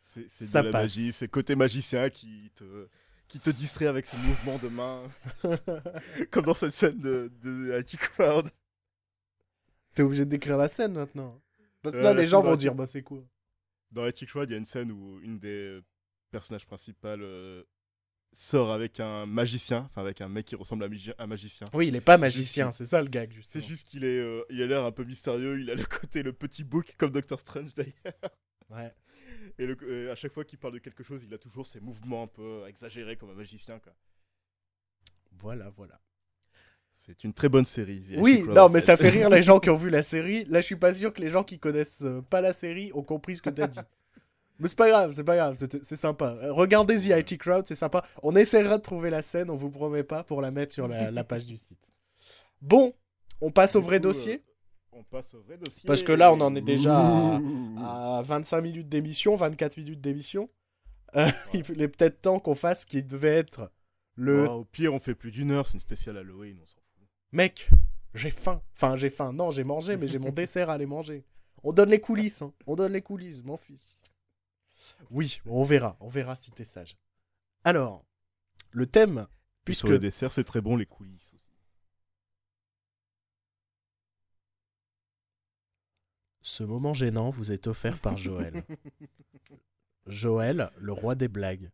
[0.00, 0.72] C'est de la passe.
[0.72, 2.88] magie, c'est côté magicien qui te,
[3.28, 5.02] qui te distrait avec ses mouvements de main.
[6.30, 8.50] Comme dans cette scène de, de IT Crowd.
[9.94, 11.40] T'es obligé de décrire la scène maintenant.
[11.82, 13.22] Parce que Euh, là, la les gens vont dire bah c'est quoi?
[13.90, 15.80] Dans IT Crowd, il y a une scène où une des
[16.30, 17.62] personnages principales euh,
[18.32, 21.66] sort avec un magicien, enfin avec un mec qui ressemble à un magicien.
[21.74, 24.62] Oui, il est pas magicien, c'est ça le gag C'est juste qu'il est, euh, il
[24.62, 27.74] a l'air un peu mystérieux, il a le côté le petit bouc comme Doctor Strange
[27.74, 28.14] d'ailleurs.
[28.70, 28.94] Ouais.
[29.58, 31.80] Et, le- et à chaque fois qu'il parle de quelque chose, il a toujours ses
[31.80, 33.78] mouvements un peu exagérés comme un magicien.
[33.80, 33.92] Quoi.
[35.38, 36.00] Voilà, voilà.
[36.94, 38.00] C'est une très bonne série.
[38.00, 38.86] The Oui, non, mais fait.
[38.86, 40.44] ça fait rire les gens qui ont vu la série.
[40.44, 43.02] Là, je suis pas sûr que les gens qui connaissent euh, pas la série ont
[43.02, 43.78] compris ce que t'as dit.
[44.58, 46.36] Mais c'est pas grave, c'est pas grave, c'est c'est sympa.
[46.42, 48.04] Euh, Regardez The IT Crowd, c'est sympa.
[48.22, 51.10] On essaiera de trouver la scène, on vous promet pas, pour la mettre sur la,
[51.10, 51.90] la page du site.
[52.60, 52.94] Bon,
[53.40, 54.34] on passe au vrai coup, dossier.
[54.34, 55.82] euh, on passe au vrai dossier.
[55.86, 57.76] Parce que là, on en est déjà à- Ouh.
[57.80, 60.48] À 25 minutes d'émission, 24 minutes d'émission.
[61.16, 63.70] Euh, il est peut-être temps qu'on fasse ce qui devait être
[64.14, 66.76] le Oh, au pire, on fait plus d'une heure, c'est une spéciale Halloween, on s'en
[66.76, 67.08] fout.
[67.32, 67.68] Mec,
[68.14, 68.62] j'ai faim.
[68.76, 69.32] Enfin, j'ai faim.
[69.32, 71.24] Non, j'ai mangé, mais j'ai mon dessert à aller manger.
[71.64, 72.52] On donne les coulisses, hein.
[72.66, 74.02] On donne les coulisses, mon fils.
[75.10, 75.96] Oui, on verra.
[76.00, 76.96] On verra si t'es sage.
[77.64, 78.04] Alors,
[78.70, 79.26] le thème,
[79.64, 79.92] Puis sur puisque...
[79.92, 81.42] le dessert, c'est très bon, les coulisses aussi.
[86.42, 88.64] Ce moment gênant vous est offert par Joël.
[90.06, 91.70] Joël, le roi des blagues.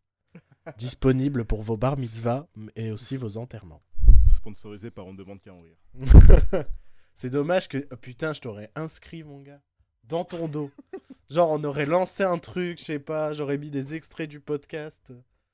[0.76, 3.82] Disponible pour vos bar mitzvahs et aussi vos enterrements.
[4.30, 5.76] Sponsorisé par On demande qu'à en rire.
[7.14, 7.88] C'est dommage que.
[7.90, 9.62] oh, putain, je t'aurais inscrit, mon gars.
[10.04, 10.70] Dans ton dos.
[11.30, 15.12] Genre, on aurait lancé un truc, je sais pas, j'aurais mis des extraits du podcast.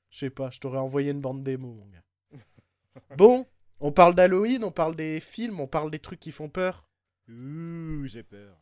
[0.09, 2.03] Je sais pas, je t'aurais envoyé une bande démo, mon gars.
[3.17, 3.45] Bon,
[3.81, 6.87] on parle d'Halloween, on parle des films, on parle des trucs qui font peur.
[7.27, 8.57] Ouh, j'ai peur.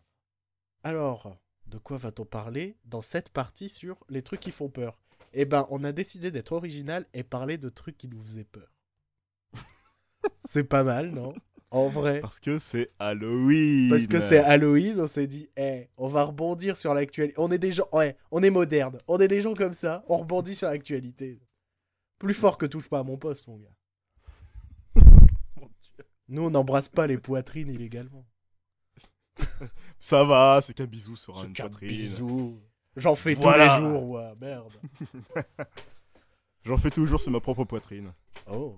[0.81, 4.99] Alors, de quoi va-t-on parler dans cette partie sur les trucs qui font peur?
[5.33, 8.71] Eh ben, on a décidé d'être original et parler de trucs qui nous faisaient peur.
[10.45, 11.35] C'est pas mal, non?
[11.73, 12.19] En vrai.
[12.19, 13.89] Parce que c'est Halloween.
[13.89, 17.33] Parce que c'est Halloween, on s'est dit, eh, on va rebondir sur l'actualité.
[17.39, 18.99] On est des gens, ouais, on est moderne.
[19.07, 21.41] On est des gens comme ça, on rebondit sur l'actualité.
[22.19, 23.75] Plus fort que touche pas à mon poste, mon gars.
[25.59, 26.05] Mon Dieu.
[26.29, 28.25] Nous, on n'embrasse pas les poitrines illégalement.
[29.99, 31.87] Ça va, c'est qu'un bisou sur une qu'un poitrine.
[31.89, 32.61] bisou.
[32.95, 33.77] J'en fais Voilà.
[33.77, 34.73] tous les jours, ouais, merde.
[36.65, 38.13] J'en fais toujours sur ma propre poitrine.
[38.47, 38.75] Oh.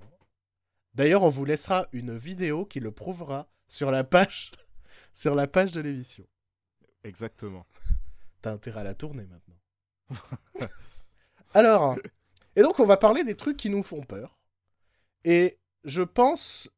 [0.95, 4.51] D'ailleurs, on vous laissera une vidéo qui le prouvera sur la page,
[5.13, 6.25] sur la page de l'émission.
[7.03, 7.67] Exactement.
[8.41, 10.19] T'as intérêt à la tourner maintenant.
[11.53, 11.97] Alors,
[12.55, 14.39] et donc on va parler des trucs qui nous font peur.
[15.25, 16.69] Et je pense,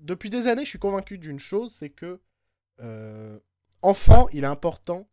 [0.00, 2.20] depuis des années, je suis convaincu d'une chose, c'est que
[2.80, 3.38] euh,
[3.80, 5.08] enfant, il est important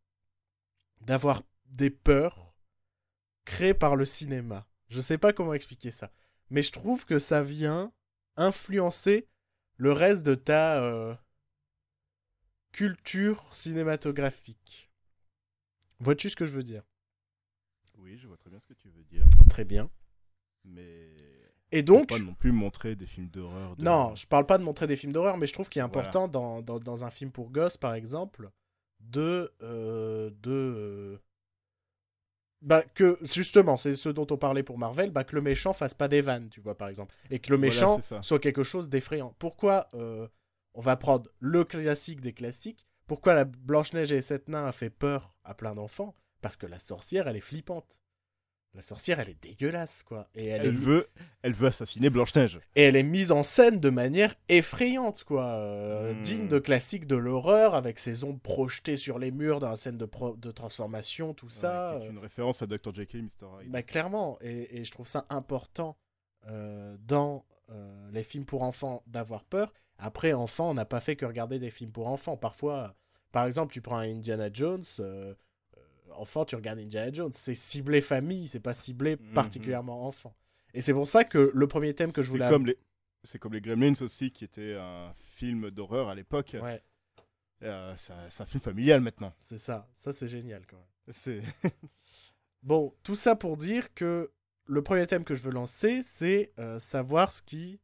[1.01, 2.53] d'avoir des peurs
[3.45, 4.67] créées par le cinéma.
[4.89, 6.11] Je sais pas comment expliquer ça,
[6.49, 7.93] mais je trouve que ça vient
[8.37, 9.27] influencer
[9.77, 11.13] le reste de ta euh,
[12.71, 14.91] culture cinématographique.
[15.99, 16.83] Vois-tu ce que je veux dire?
[17.97, 19.25] Oui, je vois très bien ce que tu veux dire.
[19.49, 19.89] Très bien.
[20.63, 21.11] Mais.
[21.71, 22.07] Et Donc...
[22.09, 23.75] Pas non plus montrer des films d'horreur.
[23.75, 25.85] de- non, je parle pas de montrer des films d'horreur, mais je trouve qu'il est
[25.85, 26.07] Voilà.
[26.07, 28.49] important dans, dans, dans un film pour gosses, par exemple,
[28.99, 29.51] de.
[29.63, 31.17] euh, de euh,
[32.61, 35.93] bah, que, justement, c'est ce dont on parlait pour Marvel, bah, que le méchant fasse
[35.93, 37.15] pas des vannes, tu vois, par exemple.
[37.29, 39.35] Et que le méchant soit quelque chose d'effrayant.
[39.39, 40.27] Pourquoi euh,
[40.73, 42.87] on va prendre le classique des classiques?
[43.05, 46.15] Pourquoi la Blanche-Neige et les Sept Nains a fait peur à plein d'enfants?
[46.41, 47.97] Parce que la sorcière, elle est flippante.
[48.73, 50.29] La sorcière, elle est dégueulasse, quoi.
[50.35, 51.07] Et elle, Elle, est, veut,
[51.41, 52.59] elle veut assassiner Blanche-Neige.
[52.75, 55.45] et elle est mise en scène de manière effrayante, quoi.
[55.45, 56.21] euh, Hmm.
[56.21, 59.97] Digne de classique de l'horreur, avec ses ombres projetées sur les murs dans la scène
[59.97, 61.93] de, pro- de transformation, tout ça.
[61.95, 62.93] Ouais, qui est euh, une référence à Dr.
[62.93, 63.63] Jekyll et Mr.
[63.63, 63.71] Hyde.
[63.71, 65.97] bah, clairement, et, et je trouve ça important
[66.47, 69.73] euh, dans euh, les films pour enfants d'avoir peur.
[69.97, 72.37] Après, enfant, on n'a pas fait que regarder des films pour enfants.
[72.37, 72.95] Parfois,
[73.31, 74.83] par exemple, tu prends Indiana Jones,
[76.15, 79.33] enfant, tu regardes Indiana Jones, c'est ciblé famille, c'est pas ciblé Mhm.
[79.33, 80.35] particulièrement enfant.
[80.73, 82.47] Et c'est pour ça que le premier thème que je C'est voulais...
[82.49, 82.77] comme les.
[83.23, 86.55] C'est comme les Gremlins aussi, qui était un film d'horreur à l'époque.
[86.61, 86.81] Ouais,
[87.63, 89.33] Euh, c'est un- film familial maintenant.
[89.37, 90.85] c'est ça, ça c'est génial quand même.
[91.13, 91.41] C'est
[92.63, 94.31] Bon, tout ça pour dire que
[94.65, 97.79] le premier thème que je veux lancer, c'est euh, savoir ce qui,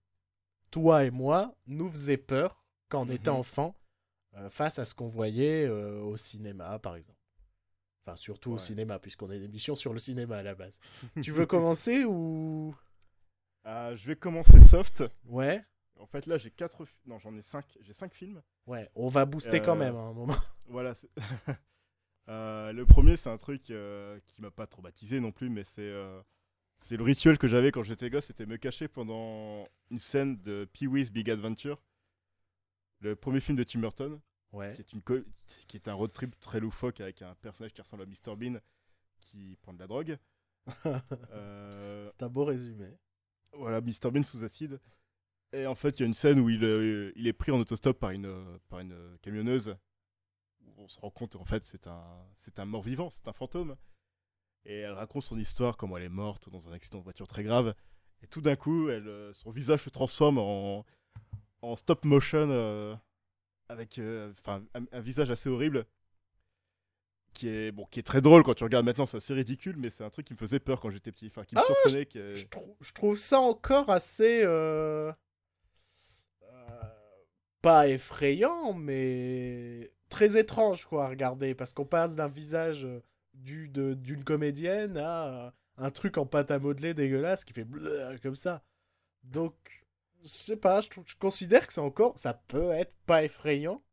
[0.72, 3.38] toi et moi, nous faisait peur quand on était Mhm.
[3.38, 3.76] enfant
[4.36, 7.20] euh, face à ce qu'on voyait au cinéma, par exemple.
[8.06, 10.78] Enfin, surtout au cinéma, puisqu'on a une émission sur le cinéma à la base.
[11.24, 12.76] tu veux commencer ou...
[13.64, 15.04] Ah, je vais commencer soft.
[15.26, 15.64] Ouais
[15.98, 16.84] En fait, là, j'ai quatre.
[16.86, 17.66] fi- Non, j'en ai cinq.
[17.80, 18.42] J'ai cinq films.
[18.68, 20.36] Ouais, on va booster quand Euh, même hein, à un moment.
[20.68, 20.94] Voilà.
[22.30, 25.82] Euh, le premier, c'est un truc euh, qui m'a pas traumatisé non plus, mais c'est
[25.82, 26.22] euh,
[26.78, 30.64] c'est le rituel que j'avais quand j'étais gosse, c'était me cacher pendant une scène de
[30.72, 31.82] Pee-wee's Big Adventure,
[33.02, 34.22] le premier film de Tim Burton,
[34.54, 34.72] Ouais.
[34.74, 35.02] qui est, une
[35.68, 38.60] qui est un road trip très loufoque avec un personnage qui ressemble à Mr Bean
[39.18, 40.18] qui prend de la drogue.
[41.32, 42.98] Euh, C'est un beau résumé.
[43.54, 44.80] voilà, Mr Bean sous acide.
[45.52, 47.60] Et en fait, il y a une scène où il, euh, il est pris en
[47.60, 49.76] autostop par une, euh, par une camionneuse.
[50.62, 53.76] Où on se rend compte, en fait, c'est un, c'est un mort-vivant, c'est un fantôme.
[54.66, 57.44] Et elle raconte son histoire, comment elle est morte dans un accident de voiture très
[57.44, 57.76] grave.
[58.22, 60.86] Et tout d'un coup, elle, son visage se transforme en,
[61.62, 62.96] en stop motion, euh,
[63.70, 65.86] avec euh, enfin, un, un visage assez horrible.
[67.34, 69.90] Qui est, bon, qui est très drôle quand tu regardes maintenant, c'est assez ridicule, mais
[69.90, 71.26] c'est un truc qui me faisait peur quand j'étais petit.
[71.28, 72.06] Enfin, qui me Ah, surprenait.
[72.06, 74.44] que- Je, trou- je trouve ça encore assez.
[74.44, 75.12] euh,
[76.44, 76.82] euh,
[77.62, 81.56] pas effrayant, mais très étrange, quoi, à regarder.
[81.56, 82.88] Parce qu'on passe d'un visage
[83.34, 87.66] du, de- d'une comédienne à un truc en pâte à modeler dégueulasse qui fait
[88.22, 88.64] comme ça.
[89.24, 89.56] Donc,
[90.24, 92.20] je sais pas, je, je considère que c'est encore.
[92.20, 93.84] Ça peut être pas effrayant,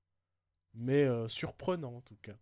[0.75, 2.37] mais euh, surprenant en tout cas.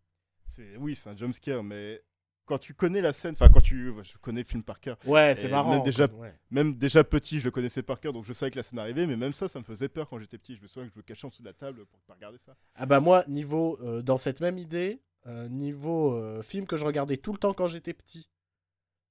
[0.47, 2.03] C'est oui, c'est un jumpscare, mais
[2.47, 4.97] quand tu connais la scène, enfin quand tu, je connais le film par cœur.
[5.05, 5.75] Ouais, c'est marrant.
[5.77, 6.35] même déjà- ouais.
[6.51, 9.07] Même déjà petit, je le connaissais par cœur, donc je savais que la scène arrivait,
[9.07, 10.57] mais même ça, ça me faisait peur quand j'étais petit.
[10.57, 12.39] Je me souviens que je me cachais en dessous de la table pour pas regarder
[12.39, 12.57] ça.
[12.75, 17.19] Ah bah moi, niveau, euh, dans cette même idée, euh, niveau film que je regardais
[17.19, 18.31] tout le temps quand j'étais petit,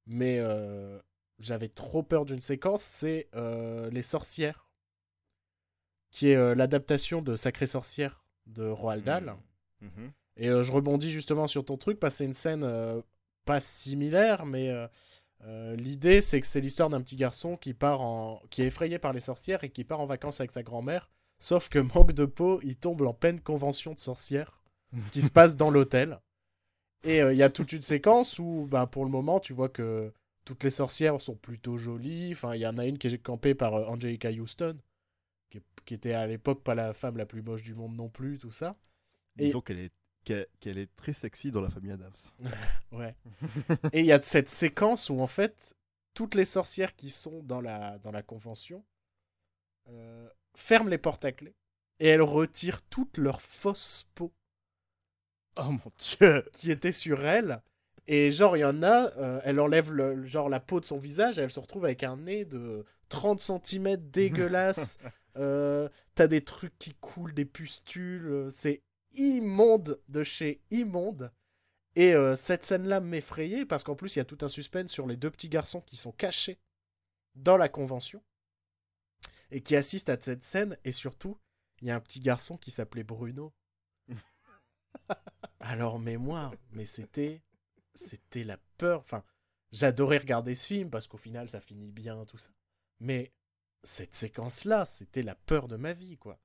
[0.07, 0.39] mais
[1.37, 3.29] j'avais trop peur d'une séquence, c'est
[3.91, 4.66] Les Sorcières,
[6.11, 9.35] qui est euh, l'adaptation de Sacrée Sorcière de Roald Dahl.
[9.81, 10.11] Mhm.
[10.37, 13.01] Et euh, je rebondis justement sur ton truc parce que c'est une scène euh,
[13.45, 14.71] pas similaire, mais
[15.77, 19.13] l'idée c'est que c'est l'histoire d'un petit garçon qui part en, qui est effrayé par
[19.13, 21.09] les sorcières et qui part en vacances avec sa grand-mère.
[21.39, 24.61] Sauf que manque de peau, il tombe en pleine convention de sorcières
[25.11, 26.19] qui se passe dans l'hôtel.
[27.03, 29.69] Et euh, il y a toute une séquence où, bah, pour le moment, tu vois
[29.69, 30.11] que
[30.45, 32.31] toutes les sorcières sont plutôt jolies.
[32.31, 34.75] Enfin, il y en a une qui est campée par euh, Angelica Houston,
[35.49, 38.51] qui, était à l'époque pas la femme la plus moche du monde non plus, tout
[38.51, 38.75] ça.
[39.37, 39.93] Et- Disons qu'elle est,
[40.59, 42.11] qu'elle est très sexy dans la famille Adams.
[42.91, 43.15] Ouais.
[43.93, 45.75] Et il y a cette séquence où en fait
[46.13, 48.83] toutes les sorcières qui sont dans la, dans la convention
[49.89, 51.53] euh, ferment les portes à clé
[51.99, 54.33] et elles retirent toute leur fausse peau
[55.59, 57.61] Oh mon dieu qui était sur elle.
[58.07, 60.97] Et genre, il y en a, euh, elle enlève le, genre la peau de son
[60.97, 64.97] visage et elle se retrouve avec un nez de 30 cm dégueulasse.
[65.37, 68.25] Euh, T'as des trucs qui coulent, des pustules.
[68.27, 68.81] euh, C'est
[69.13, 71.31] immonde de chez immonde.
[71.95, 75.07] Et euh, cette scène-là m'effrayait parce qu'en plus, il y a tout un suspense sur
[75.07, 76.59] les deux petits garçons qui sont cachés
[77.35, 78.23] dans la convention
[79.51, 80.77] et qui assistent à cette scène.
[80.83, 81.37] Et surtout,
[81.81, 83.53] il y a un petit garçon qui s'appelait Bruno.
[85.59, 87.41] Alors, mais moi, mais c'était,
[87.93, 89.01] c'était la peur.
[89.01, 89.23] Enfin,
[89.71, 92.51] j'adorais regarder ce film parce qu'au final, ça finit bien, tout ça.
[92.99, 93.31] Mais
[93.83, 96.39] cette séquence-là, c'était la peur de ma vie, quoi.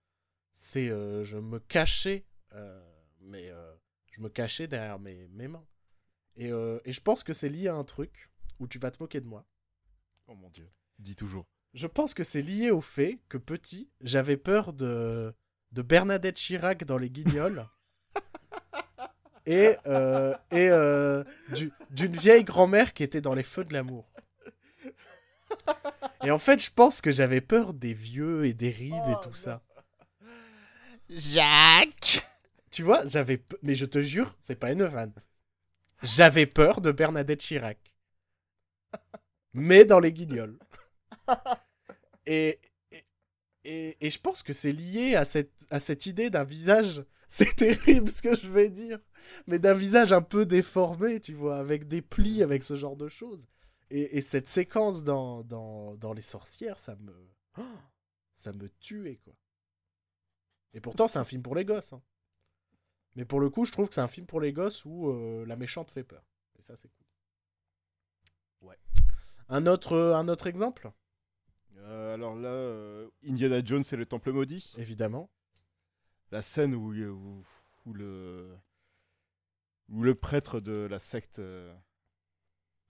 [0.55, 2.81] C'est, euh, je me cachais, euh,
[3.21, 3.75] mais euh,
[4.12, 5.66] je me cachais derrière mes, mes mains.
[6.37, 9.21] Et, et je pense que c'est lié à un truc où tu vas te moquer
[9.21, 9.45] de moi.
[10.29, 10.71] Oh mon dieu.
[10.99, 11.45] Dis toujours.
[11.75, 15.35] Je pense que c'est lié au fait que petit, j'avais peur de,
[15.73, 17.68] de Bernadette Chirac dans Les Guignols.
[19.47, 19.77] et
[20.51, 20.71] et
[21.55, 24.11] du- d'une vieille grand-mère qui était dans Les Feux de l'amour.
[26.24, 29.20] Et en fait, je pense que j'avais peur des vieux et des rides et Oh,
[29.20, 29.35] tout non.
[29.35, 29.62] ça.
[31.08, 32.22] Jacques
[32.72, 33.37] Tu vois, j'avais.
[33.38, 35.14] pe- Mais je te jure, c'est pas une vanne.
[36.02, 37.78] J'avais peur de Bernadette Chirac.
[39.54, 40.58] Mais dans les guignols.
[42.26, 42.61] Et,
[42.92, 43.04] et,
[43.64, 47.04] et, et je pense que c'est lié à cette, à cette idée d'un visage.
[47.32, 48.98] C'est terrible ce que je vais dire.
[49.46, 53.08] Mais d'un visage un peu déformé, tu vois, avec des plis, avec ce genre de
[53.08, 53.48] choses.
[53.94, 57.14] Et, et cette séquence dans, dans, dans Les Sorcières, ça me.
[57.59, 57.78] Oh,
[58.37, 59.35] ça me tuait, quoi.
[60.72, 61.92] Et pourtant, c'est un film pour les gosses.
[61.92, 62.02] hein.
[63.14, 65.44] Mais pour le coup, je trouve que c'est un film pour les gosses où euh,
[65.44, 66.24] la méchante fait peur.
[66.59, 67.07] Et ça, c'est cool.
[68.68, 68.78] Ouais.
[69.48, 70.90] Un autre, euh, un autre exemple?
[71.77, 74.73] Euh, alors là, euh, Indiana Jones et le Temple maudit.
[74.79, 75.31] Évidemment.
[76.31, 77.44] La scène où, où,
[77.85, 78.56] où le
[79.90, 81.42] où le prêtre de la secte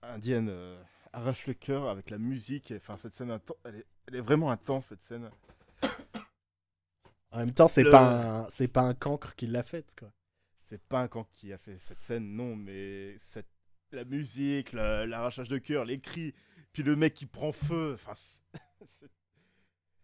[0.03, 0.81] indienne euh,
[1.11, 2.73] arrache le cœur avec la musique.
[2.75, 5.29] Enfin, cette scène, elle est, elle est vraiment intense cette scène.
[7.31, 10.11] En même temps, c'est Le- pas un, pas un cancre qui l'a faite, quoi.
[10.61, 13.47] C'est pas un camp qui a fait cette scène, non, mais cette,
[13.91, 16.33] la musique, la- l'arrachage de cœur, les cris,
[16.71, 17.93] puis le mec qui prend feu.
[17.95, 18.13] Enfin,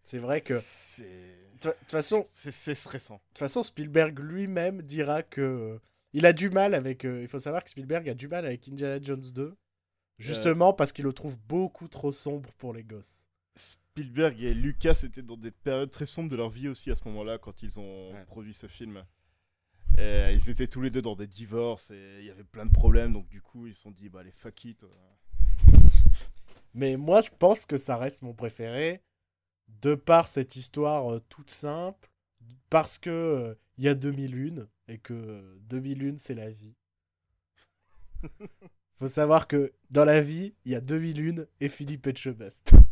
[0.04, 0.54] c'est- vrai que.
[0.54, 1.36] De C'est.
[1.60, 3.14] toute façon, C'est c'est stressant.
[3.16, 5.40] de toute façon, Spielberg lui-même dira que.
[5.40, 5.78] euh,
[6.12, 7.04] il a du mal avec.
[7.04, 9.56] euh, il faut savoir que Spielberg a du mal avec Indiana Jones 2.
[10.20, 13.26] Justement parce qu'il le trouve beaucoup trop sombre pour les gosses.
[13.56, 17.04] Spielberg et Lucas étaient dans des périodes très sombres de leur vie aussi à ce
[17.08, 18.24] moment-là quand ils ont Ouais.
[18.26, 19.04] produit ce film.
[19.98, 22.70] Et ils étaient tous les deux dans des divorces et il y avait plein de
[22.72, 24.84] problèmes donc du coup ils se sont dit bah allez fuck it.
[24.84, 24.88] euh.
[26.74, 29.02] Mais moi, je pense que ça reste mon préféré.
[29.82, 32.08] De par cette histoire euh, toute simple.
[32.70, 34.68] Parce que euh, il y a 2001.
[34.88, 36.76] Et que euh, 2001, c'est la vie.
[39.00, 42.72] Faut savoir que dans la vie, il y a 2001 et Philippe Etchebest.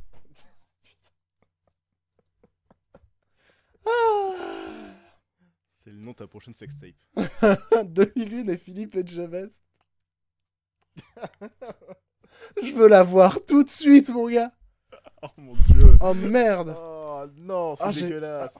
[3.91, 4.35] Ah
[5.85, 6.95] C'est le nom de ta prochaine sextape.
[7.85, 9.63] 2001 et Philippe Etchebest.
[12.63, 14.53] Je veux la voir tout de suite, mon gars.
[15.23, 15.97] Oh mon dieu.
[16.01, 16.75] Oh merde.
[16.77, 18.59] Oh non, c'est Ah, dégueulasse.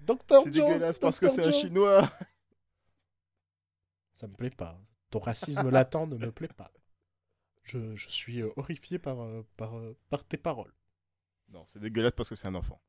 [0.00, 2.10] Docteur C'est dégueulasse parce que c'est un chinois.
[4.12, 4.78] Ça me plaît pas.
[5.10, 6.70] Ton racisme latent ne me plaît pas.
[7.66, 10.72] Je, je suis euh, horrifié par, euh, par, euh, par tes paroles.
[11.48, 12.80] Non, c'est dégueulasse parce que c'est un enfant.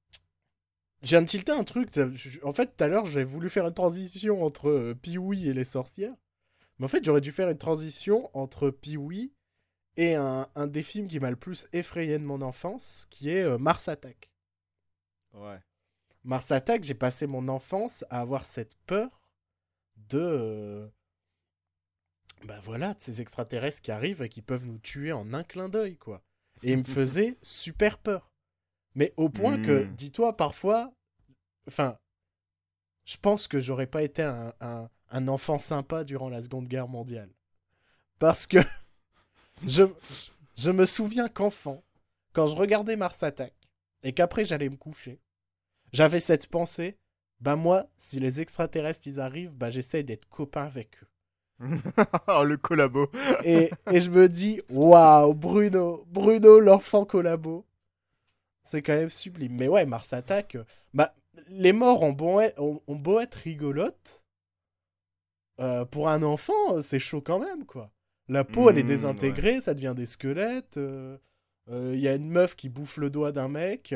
[1.02, 1.90] Viens de tilter un truc.
[2.44, 6.16] En fait, tout à l'heure, j'ai voulu faire une transition entre Pee-wee et les sorcières.
[6.78, 9.34] Mais en fait, j'aurais dû faire une transition entre Pee-wee
[9.96, 13.58] et un, un des films qui m'a le plus effrayé de mon enfance, qui est
[13.58, 14.32] Mars Attack.
[15.34, 15.60] Ouais.
[16.24, 19.22] Mars Attack, j'ai passé mon enfance à avoir cette peur
[19.96, 20.92] de.
[22.48, 25.70] Bah voilà, de ces extraterrestres qui arrivent et qui peuvent nous tuer en un clin
[25.70, 26.24] d'œil, quoi.
[26.64, 28.32] Et il me faisait super peur.
[28.96, 29.96] Mais au point que, Mm.
[29.96, 30.94] dis-toi, parfois.
[31.68, 31.98] Enfin.
[33.06, 36.88] Je pense que j'aurais pas été un, un- un enfant sympa durant la Seconde Guerre
[36.88, 37.30] mondiale.
[38.20, 38.58] Parce que.
[39.68, 39.84] je,
[40.58, 41.84] je me souviens qu'enfant,
[42.34, 43.54] quand je regardais Mars Attack,
[44.04, 45.20] et qu'après j'allais me coucher,
[45.94, 46.98] j'avais cette pensée,
[47.40, 51.08] bah moi, si les extraterrestres ils arrivent, bah j'essaye d'être copain avec eux.
[52.46, 53.10] le collabo.
[53.42, 57.66] Et, et je me dis, waouh, Bruno, Bruno, l'enfant collabo.
[58.64, 59.56] C'est quand même sublime.
[59.56, 61.14] Mais ouais, Mars Attack, euh, bah,
[61.50, 64.24] les morts ont beau être, ont, ont beau être rigolotes.
[65.60, 67.92] euh, pour un enfant, euh, c'est chaud quand même, quoi.
[68.28, 70.78] La peau, elle est Mmh, désintégrée, ça devient des squelettes.
[70.78, 71.18] euh,
[71.70, 73.96] euh, Il y a une meuf qui bouffe le doigt d'un mec.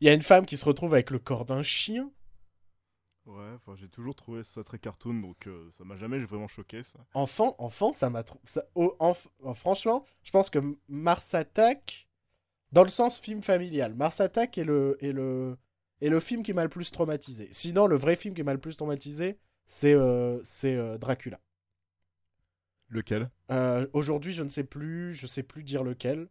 [0.00, 2.10] Il y a une femme qui se retrouve avec le corps d'un chien.
[3.28, 6.82] Ouais, enfin, j'ai toujours trouvé ça très cartoon, donc euh, ça m'a jamais vraiment choqué,
[6.82, 6.98] ça.
[7.12, 8.24] Enfant, enfant, ça m'a
[8.74, 10.58] oh, enf- oh, franchement, je pense que
[10.88, 12.08] Mars Attack,
[12.72, 15.58] dans le sens film familial, Mars Attack est le, est le,
[16.00, 17.48] est le film qui m'a le plus traumatisé.
[17.52, 21.38] Sinon, le vrai film qui m'a le plus traumatisé, c'est euh, c'est euh, Dracula.
[22.88, 23.30] Lequel?
[23.50, 26.30] Euh, Aujourd'hui, je ne sais plus, je sais plus dire lequel.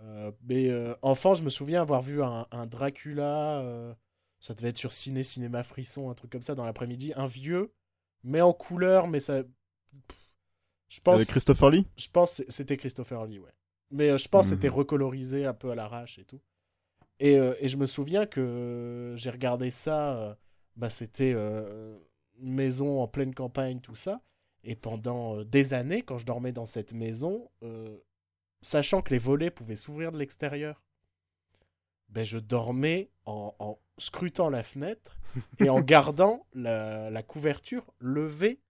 [0.00, 3.96] Euh, mais euh, enfant, je me souviens avoir vu un, un Dracula.
[4.42, 7.12] Ça devait être sur Ciné, Cinéma Frisson, un truc comme ça dans l'après-midi.
[7.14, 7.72] Un vieux,
[8.24, 9.44] mais en couleur, mais ça.
[10.88, 11.14] Je pense.
[11.14, 11.86] Avec Christopher Lee?
[11.96, 13.52] Je pense que c'était Christopher Lee, ouais.
[13.92, 14.60] Mais euh, je pense que Mhm.
[14.60, 16.40] c'était recolorisé un peu à l'arrache et tout.
[17.20, 20.34] Et, euh, et je me souviens que j'ai regardé ça, euh,
[20.74, 21.96] bah, c'était euh,
[22.40, 24.20] une maison en pleine campagne, tout ça.
[24.64, 27.48] Et pendant des années, quand je dormais dans cette maison,
[28.60, 30.80] sachant que les volets pouvaient s'ouvrir de l'extérieur,
[32.12, 35.18] ben, je dormais en, en scrutant la fenêtre
[35.58, 38.60] et en gardant la, la couverture levée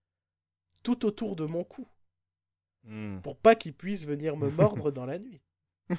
[0.81, 1.87] tout autour de mon cou
[2.85, 3.21] Hmm.
[3.21, 5.41] pour pas qu'il puisse venir me mordre dans la nuit.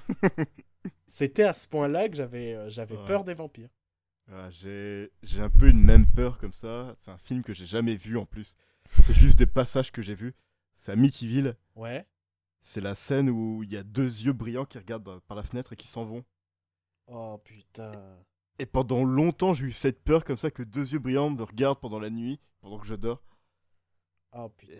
[1.07, 3.05] C'était à ce point-là que j'avais euh, j'avais Ouais.
[3.07, 3.71] peur des vampires.
[4.31, 6.95] Ah, j'ai un peu une même peur comme ça.
[7.01, 8.57] C'est un film que j'ai jamais vu en plus.
[9.01, 10.35] C'est juste des passages que j'ai vus.
[10.75, 11.57] C'est à Mickeyville.
[11.75, 12.07] Ouais.
[12.61, 15.73] C'est la scène où il y a deux yeux brillants qui regardent par la fenêtre
[15.73, 16.25] et qui s'en vont.
[17.07, 17.93] Oh putain.
[18.59, 21.81] Et pendant longtemps, j'ai eu cette peur comme ça que deux yeux brillants me regardent
[21.81, 23.23] pendant la nuit, pendant que je dors.
[24.33, 24.75] Oh putain.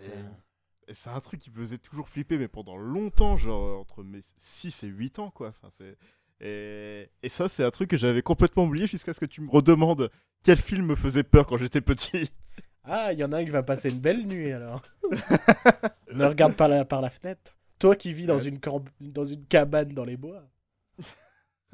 [0.87, 4.21] Et c'est un truc qui me faisait toujours flipper, mais pendant longtemps, genre entre mes
[4.37, 5.49] 6 et 8 ans, quoi.
[5.49, 5.97] Enfin, c'est...
[6.41, 7.09] Et...
[7.23, 10.09] et ça, c'est un truc que j'avais complètement oublié jusqu'à ce que tu me redemandes
[10.43, 12.29] quel film me faisait peur quand j'étais petit.
[12.87, 14.83] Ah, il y en a un qui va passer une belle nuit alors.
[16.13, 17.57] ne regarde pas la, par la fenêtre.
[17.79, 18.45] Toi qui vis dans, Ouais.
[18.47, 20.43] une, camp- dans une cabane dans les bois.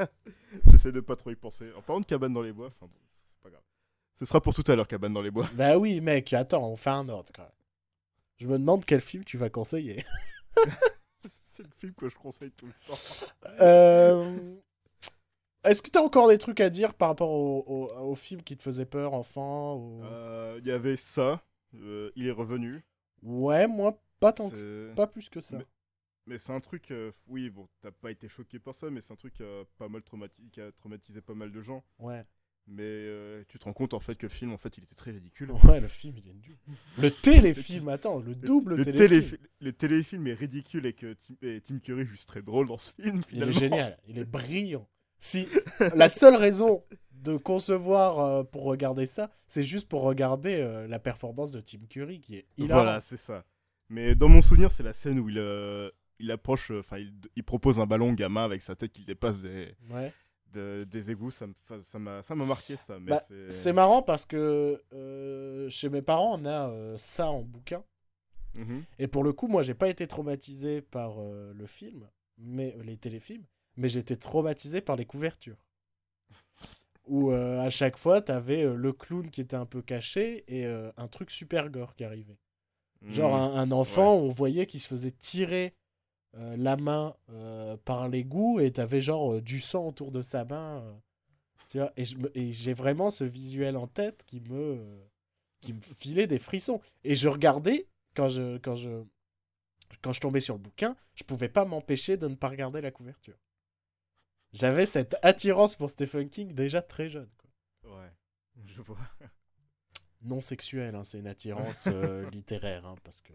[0.68, 1.72] J'essaie de pas trop y penser.
[1.78, 3.00] En parlant de cabane dans les bois, enfin bon,
[3.34, 3.62] c'est pas grave.
[4.16, 5.48] Ce sera pour tout à l'heure, cabane dans les bois.
[5.54, 7.52] Bah oui, mec, attends, on fait un ordre quand même.
[8.38, 10.04] Je me demande quel film tu vas conseiller.
[11.30, 13.00] c'est le film que je conseille tout le temps.
[13.62, 14.56] Euh,
[15.64, 18.58] Est-ce que t'as encore des trucs à dire par rapport au, au, au film qui
[18.58, 21.42] te faisait peur, enfant ou- Euh, Il y avait ça,
[21.76, 22.84] euh, il est revenu.
[23.22, 25.58] Ouais, moi, pas tant que Pas plus que ça.
[25.58, 25.66] Mais-
[26.32, 29.12] Mais c'est un truc, euh, oui, bon, t'as pas été choqué par ça, mais c'est
[29.12, 31.84] un truc qui a pas mal traumati- qui a traumatisé pas mal de gens.
[32.00, 32.24] Ouais.
[32.68, 34.96] Mais euh, tu te rends compte en fait que le film, en fait, il était
[34.96, 35.52] très ridicule.
[35.66, 36.58] Ouais, le film, il est nul.
[37.00, 39.20] Le téléfilm, attends, le double le, téléfilm.
[39.20, 42.68] téléfi- le téléfilm est ridicule et que Tim, et Tim Curry est juste très drôle
[42.68, 43.24] dans ce film.
[43.34, 44.88] Il est génial, il est brillant.
[45.18, 45.48] Si
[45.96, 51.00] la seule raison de concevoir euh, pour regarder ça, c'est juste pour regarder euh, la
[51.00, 52.84] performance de Tim Curry qui est hilarant.
[52.84, 53.44] Voilà, c'est ça.
[53.90, 55.92] Mais dans mon souvenir, c'est la scène où il, euh,
[56.22, 59.42] il approche, euh, enfin, il, il propose un ballon gamin avec sa tête qui dépasse
[59.42, 60.12] des, Ouais.
[60.54, 61.32] de- des égouts.
[61.32, 61.48] Ça
[62.00, 63.00] m'a ça m'a marqué ça.
[63.00, 63.20] Bah,
[63.50, 67.84] c'est- marrant parce que euh, chez mes parents, on a euh, ça en bouquin.
[68.58, 68.84] Mhm.
[69.00, 72.08] Et pour le coup, moi, j'ai pas été traumatisé par euh, le film,
[72.38, 73.46] mais les téléfilms,
[73.78, 75.58] mais j'ai été traumatisé par les couvertures.
[77.08, 81.32] Où à chaque fois, t'avais le clown qui était un peu caché et un truc
[81.32, 82.38] super gore qui arrivait.
[83.08, 83.42] Genre Mhm.
[83.42, 85.74] un, un enfant, on voyait qu'il se faisait tirer
[86.36, 90.46] euh, la main euh, par l'égout et t'avais genre euh, du sang autour de sa
[90.46, 90.82] main.
[91.68, 94.80] tu vois, et j'ai vraiment ce visuel en tête qui me,
[95.60, 96.80] qui me filait des frissons.
[97.04, 99.04] Et je regardais, quand je, quand je,
[100.02, 102.92] quand je tombais sur le bouquin, je pouvais pas m'empêcher de ne pas regarder la
[102.92, 103.38] couverture.
[104.54, 107.30] J'avais cette attirance pour Stephen King déjà très jeune.
[107.38, 107.98] quoi.
[107.98, 108.12] Ouais,
[108.66, 109.00] je vois.
[110.24, 111.88] Non sexuelle, hein, c'est une attirance
[112.32, 113.34] littéraire, hein, parce que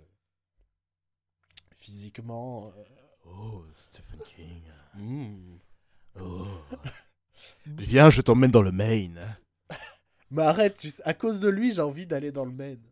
[1.76, 2.72] physiquement.
[2.76, 2.82] euh,
[3.28, 4.62] Oh, Stephen King.
[4.94, 5.56] hmm.
[6.20, 6.46] Oh.
[7.66, 9.36] Viens, je t'emmène dans le Maine.
[10.30, 12.82] Mais arrête, tu sais, à cause de lui, j'ai envie d'aller dans le Maine.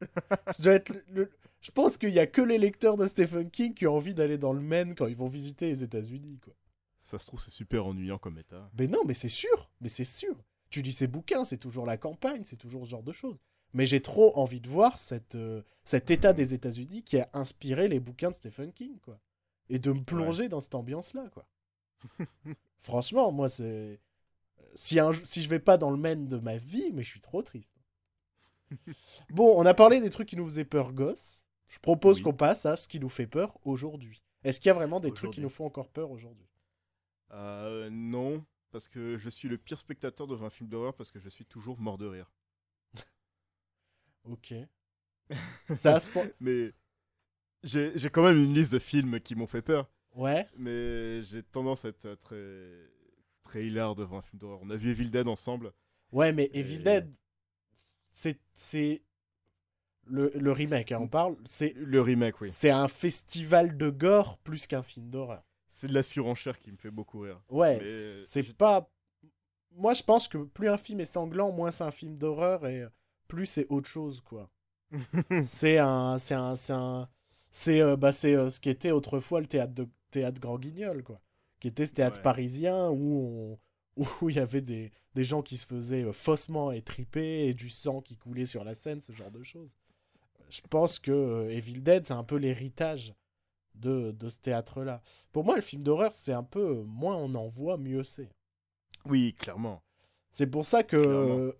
[0.00, 1.30] je, dois être le- le-
[1.60, 4.38] je pense qu'il y a que les lecteurs de Stephen King qui ont envie d'aller
[4.38, 6.40] dans le Maine quand ils vont visiter les États-Unis.
[6.42, 6.54] quoi.
[6.98, 8.70] Ça se trouve, c'est super ennuyant comme état.
[8.78, 10.36] Mais non, mais c'est sûr, mais c'est sûr.
[10.70, 13.36] Tu lis ses bouquins, c'est toujours la campagne, c'est toujours ce genre de choses.
[13.74, 17.88] Mais j'ai trop envie de voir cette, euh, cet état des États-Unis qui a inspiré
[17.88, 19.18] les bouquins de Stephen King, quoi.
[19.70, 21.46] Et de me plonger dans cette ambiance-là, quoi.
[22.78, 24.00] Franchement, moi, c'est.
[24.74, 25.12] Si, un...
[25.12, 27.42] jou- si je vais pas dans le Maine de ma vie, mais je suis trop
[27.42, 27.70] triste.
[29.30, 31.44] bon, on a parlé des trucs qui nous faisaient peur gosse.
[31.68, 32.24] Je propose Oui.
[32.24, 34.22] qu'on passe à ce qui nous fait peur aujourd'hui.
[34.44, 36.46] Est-ce qu'il y a vraiment des trucs qui nous font encore peur aujourd'hui?
[37.32, 41.18] Euh, non, parce que je suis le pire spectateur devant un film d'horreur parce que
[41.18, 42.30] je suis toujours mort de rire.
[44.24, 44.54] Ok.
[45.76, 46.72] Ça, point- Mais
[47.62, 49.90] j'ai quand même une liste de films qui m'ont fait peur.
[50.14, 50.46] Ouais.
[50.56, 52.68] Mais j'ai tendance à être très,
[53.42, 54.58] très hilar devant un film d'horreur.
[54.62, 55.72] On a vu Evil Dead ensemble.
[56.12, 57.10] Ouais, mais Evil Dead,
[58.08, 59.02] c'est c'est
[60.04, 61.36] le, le remake, hein, on parle.
[61.46, 62.50] C'est Le remake, oui.
[62.52, 65.42] c'est un festival de gore plus qu'un film d'horreur.
[65.70, 67.40] C'est de la surenchère qui me fait beaucoup rire.
[67.48, 67.80] Ouais,
[68.28, 68.90] c'est pas.
[69.70, 72.84] Moi, je pense que plus un film est sanglant, moins c'est un film d'horreur et
[73.32, 74.50] plus c'est autre chose, quoi.
[75.42, 77.08] c'est un, c'est un, c'est un,
[77.50, 81.02] c'est euh, bah c'est euh, ce qui était autrefois le théâtre de théâtre Grand Guignol,
[81.02, 81.20] quoi,
[81.60, 82.22] qui était ce théâtre Ouais.
[82.22, 83.58] parisien où
[83.96, 87.54] on, où il y avait des, des gens qui se faisaient euh, faussement étriper et
[87.54, 89.74] du sang qui coulait sur la scène, ce genre de choses.
[90.50, 93.14] Je pense que euh, Evil Dead, c'est un peu l'héritage
[93.74, 95.02] de, de ce théâtre-là.
[95.32, 98.30] Pour moi, le film d'horreur, c'est un peu euh, moins on en voit, mieux c'est.
[99.06, 99.82] Oui, clairement.
[100.30, 100.96] C'est pour ça que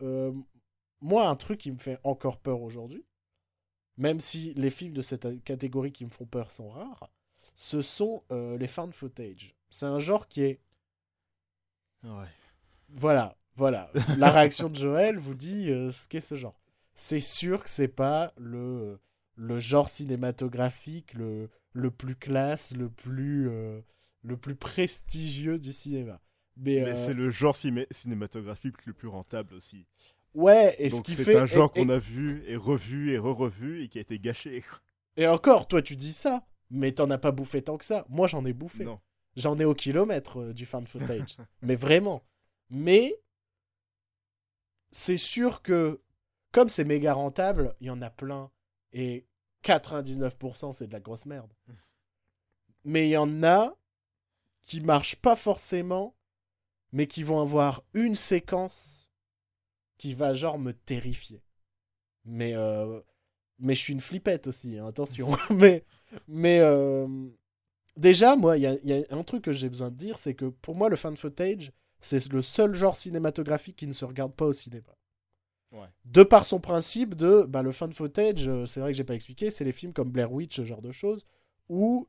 [0.03, 0.33] euh,
[1.03, 3.05] moi, un truc qui me fait encore peur aujourd'hui,
[3.99, 7.11] même si les films de cette catégorie qui me font peur sont rares,
[7.55, 9.55] ce sont euh, les fan footage.
[9.71, 10.61] C'est un genre qui est
[12.05, 12.29] Ouais.
[12.89, 13.91] voilà, voilà.
[14.19, 16.59] La réaction de Joël vous dit euh, ce qu'est ce genre.
[16.95, 19.01] C'est sûr que c'est pas le,
[19.37, 23.81] le genre cinématographique le, le plus classe, le plus, euh,
[24.23, 26.21] le plus prestigieux du cinéma.
[26.57, 29.87] Mais, Mais euh, c'est le genre cinématographique le plus rentable aussi.
[30.35, 33.83] Ouais, et ce qui c'est fait un genre qu'on a vu et revu et re-revu
[33.83, 34.63] et qui a été gâché.
[35.17, 38.07] Et encore, toi tu dis ça, mais t'en as pas bouffé tant que ça.
[38.09, 38.87] Moi j'en ai bouffé.
[39.37, 41.37] J'en ai au kilomètre euh, du fan footage.
[41.63, 42.23] mais vraiment.
[42.69, 43.19] Mais
[44.91, 46.03] c'est sûr que
[46.53, 48.51] comme c'est méga rentable, il y en a plein.
[48.93, 49.27] Et
[49.65, 51.53] 99% c'est de la grosse merde.
[52.85, 53.75] Mais il y en a
[54.63, 56.15] qui marchent pas forcément,
[56.93, 59.02] mais qui vont avoir une séquence
[60.03, 61.41] qui va genre me terrifier.
[62.25, 63.01] Mais, euh,
[63.61, 65.29] mais je suis une flippette aussi, hein, attention.
[65.51, 65.85] mais
[66.27, 67.07] mais euh,
[67.97, 70.19] déjà, moi, il y a, il y a un truc que j'ai besoin de dire,
[70.19, 74.05] c'est que pour moi, le fan footage, c'est le seul genre cinématographique qui ne se
[74.05, 74.93] regarde pas au cinéma.
[75.71, 75.87] Ouais.
[76.05, 79.15] De par son principe de bah, le fan footage, euh, c'est vrai que j'ai pas
[79.15, 81.25] expliqué, c'est les films comme Blair Witch, ce genre de choses,
[81.69, 82.09] où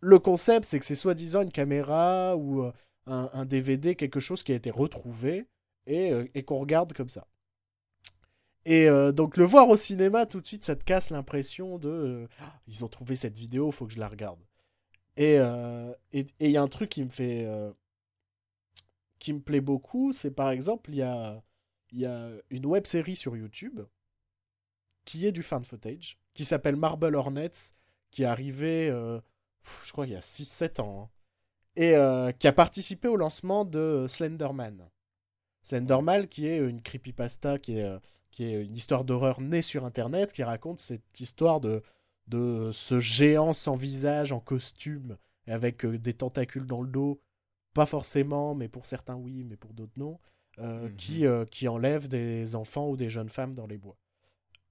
[0.00, 2.72] le concept, c'est que c'est soi-disant une caméra ou euh,
[3.06, 5.46] un, un DVD, quelque chose qui a été retrouvé
[5.88, 7.26] et, euh, et qu'on regarde comme ça.
[8.64, 11.88] Et euh, donc le voir au cinéma, tout de suite, ça te casse l'impression de...
[11.88, 14.40] euh, Ah, ils ont trouvé cette vidéo, faut que je la regarde.
[15.16, 17.46] Et euh, et il y a un truc qui me fait.
[19.18, 21.42] qui me plaît beaucoup, c'est par exemple, il y a,
[21.92, 23.80] il y a une web série sur YouTube
[25.04, 27.72] qui est du fan footage, qui s'appelle Marble Hornets,
[28.10, 28.90] qui est arrivé,
[29.62, 31.10] pff, je crois, il y a 6-7 ans, hein,
[31.76, 31.94] et
[32.38, 34.88] qui a participé au lancement de Slenderman.
[35.68, 37.98] Slenderman, qui est une creepypasta, qui est, euh,
[38.30, 41.82] qui est une histoire d'horreur née sur Internet, qui raconte cette histoire de,
[42.26, 45.16] de ce géant sans visage en costume,
[45.46, 47.20] avec euh, des tentacules dans le dos,
[47.74, 50.18] pas forcément, mais pour certains oui, mais pour d'autres non,
[50.58, 50.96] euh, Mhm.
[50.96, 53.96] qui, euh, qui enlève des enfants ou des jeunes femmes dans les bois.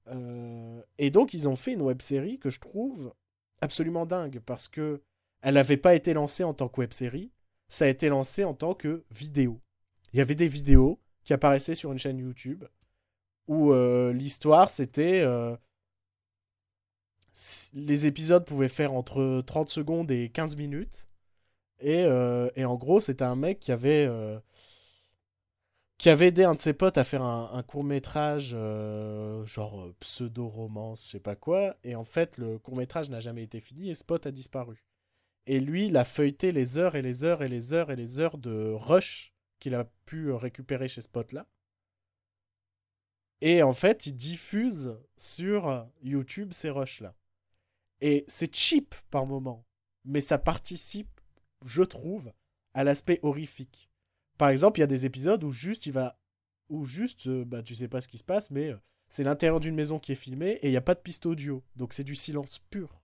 [0.08, 3.14] Euh, et donc ils ont fait une web série que je trouve
[3.62, 5.02] absolument dingue parce que
[5.42, 7.32] elle n'avait pas été lancée en tant que web série,
[7.68, 9.60] ça a été lancé en tant que vidéo.
[10.14, 12.66] Il y avait des vidéos qui apparaissaient sur une chaîne YouTube
[13.48, 15.56] où euh, l'histoire c'était euh,
[17.74, 21.08] les épisodes pouvaient faire entre 30 secondes et 15 minutes
[21.80, 24.08] et, euh, et en gros c'était un mec qui avait
[25.98, 31.04] qui avait aidé un de ses potes à faire un, court métrage genre euh, pseudo-romance,
[31.04, 33.96] je sais pas quoi, et en fait le court métrage n'a jamais été fini et
[33.96, 34.86] ce pote a disparu.
[35.48, 38.20] Et lui, il a feuilleté les heures et les heures et les heures et les
[38.20, 41.48] heures de rush qu'il a pu euh, récupérer chez ce pote-là.
[43.42, 47.16] Et en fait, il diffuse sur YouTube ces rushs-là.
[48.02, 49.66] Et c'est cheap par moment,
[50.06, 51.22] mais ça participe,
[51.66, 52.32] je trouve,
[52.74, 53.90] à l'aspect horrifique.
[54.38, 56.20] Par exemple, il y a des épisodes où juste il va,
[56.70, 58.78] où juste, euh, bah tu sais pas ce qui se passe, mais euh,
[59.08, 61.64] c'est l'intérieur d'une maison qui est filmée et il n'y a pas de piste audio,
[61.76, 63.02] donc c'est du silence pur.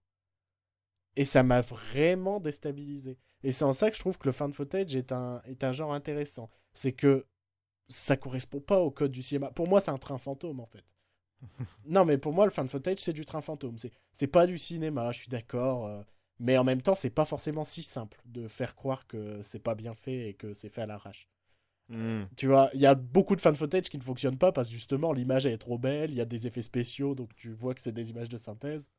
[1.16, 3.18] Et ça m'a vraiment déstabilisé.
[3.44, 5.72] Et c'est en ça que je trouve que le fan footage est un, est un
[5.72, 6.50] genre intéressant.
[6.74, 7.26] C'est que
[7.90, 9.52] ça correspond pas au code du cinéma.
[9.52, 10.86] Pour moi, c'est un train fantôme en fait.
[11.86, 13.78] non, mais pour moi, le fan footage, c'est du train fantôme.
[13.78, 15.88] C'est, c'est pas du cinéma, je suis d'accord.
[15.88, 16.02] euh,
[16.40, 19.76] mais en même temps, c'est pas forcément si simple de faire croire que c'est pas
[19.76, 21.30] bien fait et que c'est fait à l'arrache.
[21.90, 22.24] Hmm.
[22.38, 24.74] Tu vois, il y a beaucoup de fan footage qui ne fonctionnent pas parce que
[24.74, 27.74] justement, l'image elle est trop belle, il y a des effets spéciaux, donc tu vois
[27.74, 28.90] que c'est des images de synthèse.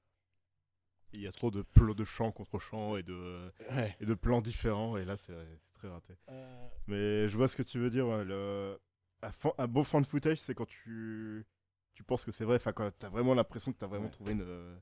[1.14, 3.96] Il y a trop de plots de champs contre champs et de, Ouais.
[4.00, 5.32] et de plans différents, et là, c'est
[5.74, 6.14] très raté.
[6.30, 8.06] Euh, Mais je vois ce que tu veux dire.
[8.08, 8.78] ouais, le...
[9.22, 11.46] un, fan- un beau fan footage, c'est quand tu...
[11.94, 14.10] tu penses que c'est vrai, enfin, quand t'as vraiment l'impression que t'as vraiment Ouais.
[14.10, 14.76] trouvé une, euh,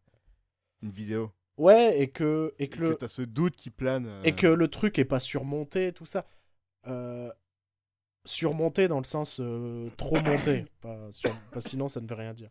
[0.83, 1.30] une vidéo.
[1.59, 4.07] Ouais, et que, et que, le, t'as ce doute qui plane.
[4.07, 6.24] euh, et que le truc est pas surmonté, tout ça.
[6.87, 7.30] Euh,
[8.24, 9.41] surmonté dans le sens
[9.97, 12.51] trop monté, pas, sur- pas sinon ça ne veut rien dire.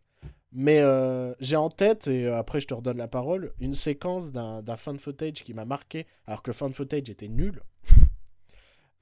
[0.53, 4.33] Mais euh, j'ai en tête, et euh, après je te redonne la parole, une séquence
[4.33, 7.61] d'un d'un fan footage qui m'a marqué, alors que le fan footage était nul.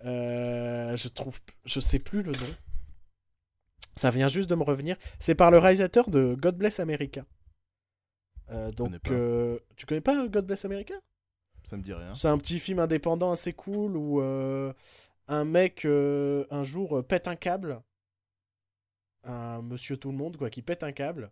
[0.06, 2.56] Euh, je trouve, je sais plus le nom.
[3.98, 4.96] Ça vient juste de me revenir.
[5.20, 7.26] C'est par le réalisateur de God Bless America.
[8.50, 9.64] Euh, donc, connais pas.
[9.76, 10.94] tu connais pas God Bless America?
[11.66, 12.14] Ça me dit rien.
[12.16, 17.82] c'est un petit film indépendant assez cool où un mec un jour pète un câble.
[19.26, 21.30] Un monsieur tout le monde quoi qui pète un câble,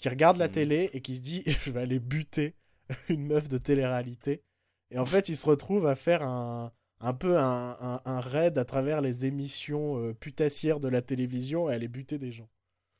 [0.00, 0.54] qui regarde la Mhm.
[0.54, 2.56] télé et qui se dit je vais aller buter
[3.08, 4.42] une meuf de télé-réalité.
[4.90, 6.72] Et en fait, il se retrouve à faire un
[7.02, 11.70] un peu un, un, un raid à travers les émissions euh, putassières de la télévision
[11.70, 12.50] et aller buter des gens.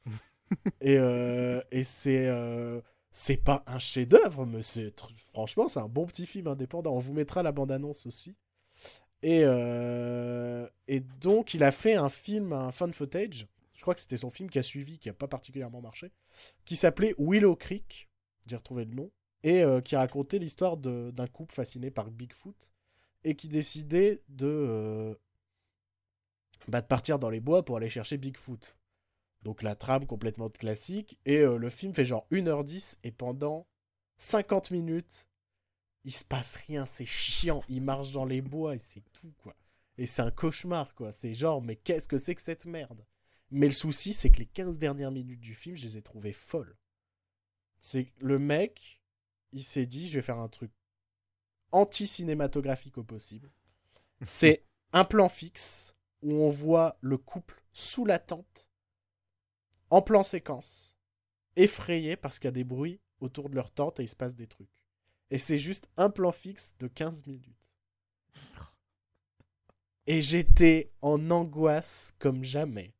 [0.81, 2.81] et euh, et c'est euh,
[3.11, 4.93] c'est pas un chef-d'œuvre, mais c'est
[5.33, 6.95] franchement, c'est un bon petit film indépendant.
[6.95, 8.37] On vous mettra la bande-annonce aussi.
[9.23, 9.43] Et,
[10.89, 13.47] et donc, il a fait un film, un fan footage.
[13.81, 16.12] Je crois que c'était son film qui a suivi, qui a pas particulièrement marché,
[16.66, 18.11] qui s'appelait Willow Creek.
[18.47, 19.11] J'ai retrouvé le nom.
[19.43, 22.72] Et euh, qui racontait l'histoire d'un couple fasciné par Bigfoot
[23.24, 25.14] et qui décidait de, euh,
[26.68, 28.76] bah, de partir dans les bois pour aller chercher Bigfoot.
[29.45, 31.18] Donc la trame complètement classique.
[31.24, 33.66] Et euh, le film fait genre 1h10 et pendant
[34.18, 35.26] 50 minutes,
[36.05, 37.64] il se passe rien, c'est chiant.
[37.70, 39.57] Il marche dans les bois et c'est tout, quoi.
[39.97, 41.12] Et c'est un cauchemar, quoi.
[41.12, 43.07] C'est genre, mais qu'est-ce que c'est que cette merde?
[43.51, 46.33] Mais le souci, c'est que les 15 dernières minutes du film, je les ai trouvées
[46.33, 46.77] folles.
[47.81, 49.01] C'est le mec,
[49.53, 50.71] il s'est dit, je vais faire un truc
[51.73, 53.51] anti-cinématographique au possible.
[54.23, 58.69] C'est un plan fixe où on voit le couple sous la tente,
[59.89, 60.97] en plan séquence,
[61.57, 64.37] effrayé parce qu'il y a des bruits autour de leur tente et il se passe
[64.37, 64.85] des trucs.
[65.31, 67.71] Et c'est juste un plan fixe de 15 minutes.
[70.07, 72.95] Et j'étais en angoisse comme jamais.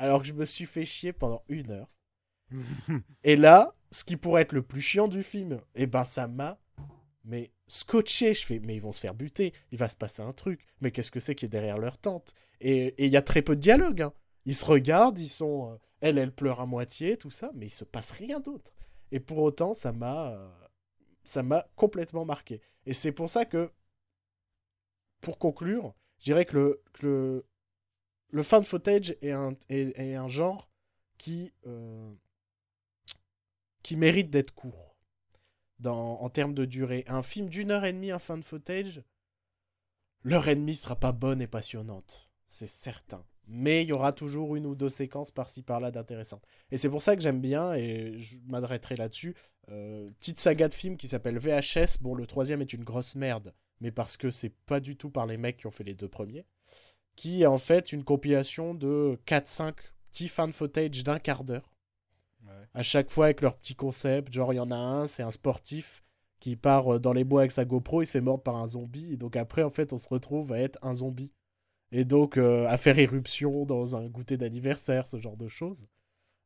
[0.00, 1.90] Alors que je me suis fait chier pendant une heure.
[3.24, 6.58] Et là, ce qui pourrait être le plus chiant du film, eh ben ça m'a
[7.24, 8.34] mais scotché.
[8.34, 10.64] Je fais, mais ils vont se faire buter, il va se passer un truc.
[10.80, 12.34] Mais qu'est-ce que c'est qui est derrière leur tente?
[12.60, 14.02] Et et il y a très peu de dialogue.
[14.02, 14.12] hein.
[14.46, 15.72] Ils se regardent, ils sont.
[15.72, 18.72] euh, elle, elle pleure à moitié, tout ça, mais il se passe rien d'autre.
[19.12, 20.30] Et pour autant, ça m'a.
[20.32, 20.50] euh,
[21.24, 22.62] ça m'a complètement marqué.
[22.86, 23.70] Et c'est pour ça que,
[25.20, 27.46] pour conclure, je dirais que le, que le,
[28.30, 30.70] le fan footage est un, genre
[31.18, 32.12] qui, euh,
[33.82, 34.96] qui mérite d'être court
[35.84, 37.04] en termes de durée.
[37.08, 39.02] Un film d'une heure et demie, un fan footage,
[40.22, 43.24] l'heure et demie sera pas bonne et passionnante, c'est certain.
[43.46, 46.46] Mais il y aura toujours une ou deux séquences par-ci par-là d'intéressantes.
[46.70, 49.34] Et c'est pour ça que j'aime bien, et je m'adresserai là-dessus,
[49.70, 52.00] euh, petite saga de film qui s'appelle VHS.
[52.00, 55.26] Bon, le troisième est une grosse merde, mais parce que c'est pas du tout par
[55.26, 56.46] les mecs qui ont fait les deux premiers.
[57.20, 59.74] Qui est en fait une compilation de 4-5
[60.10, 61.70] petits fan footage d'un quart d'heure.
[62.46, 62.66] Ouais.
[62.72, 64.32] À chaque fois avec leur petit concept.
[64.32, 66.02] Genre, il y en a un, c'est un sportif
[66.38, 68.66] qui part euh, dans les bois avec sa GoPro, il se fait mordre par un
[68.66, 69.12] zombie.
[69.12, 71.30] Et donc après, en fait, on se retrouve à être un zombie.
[71.92, 75.88] Et donc euh, à faire éruption dans un goûter d'anniversaire, ce genre de choses.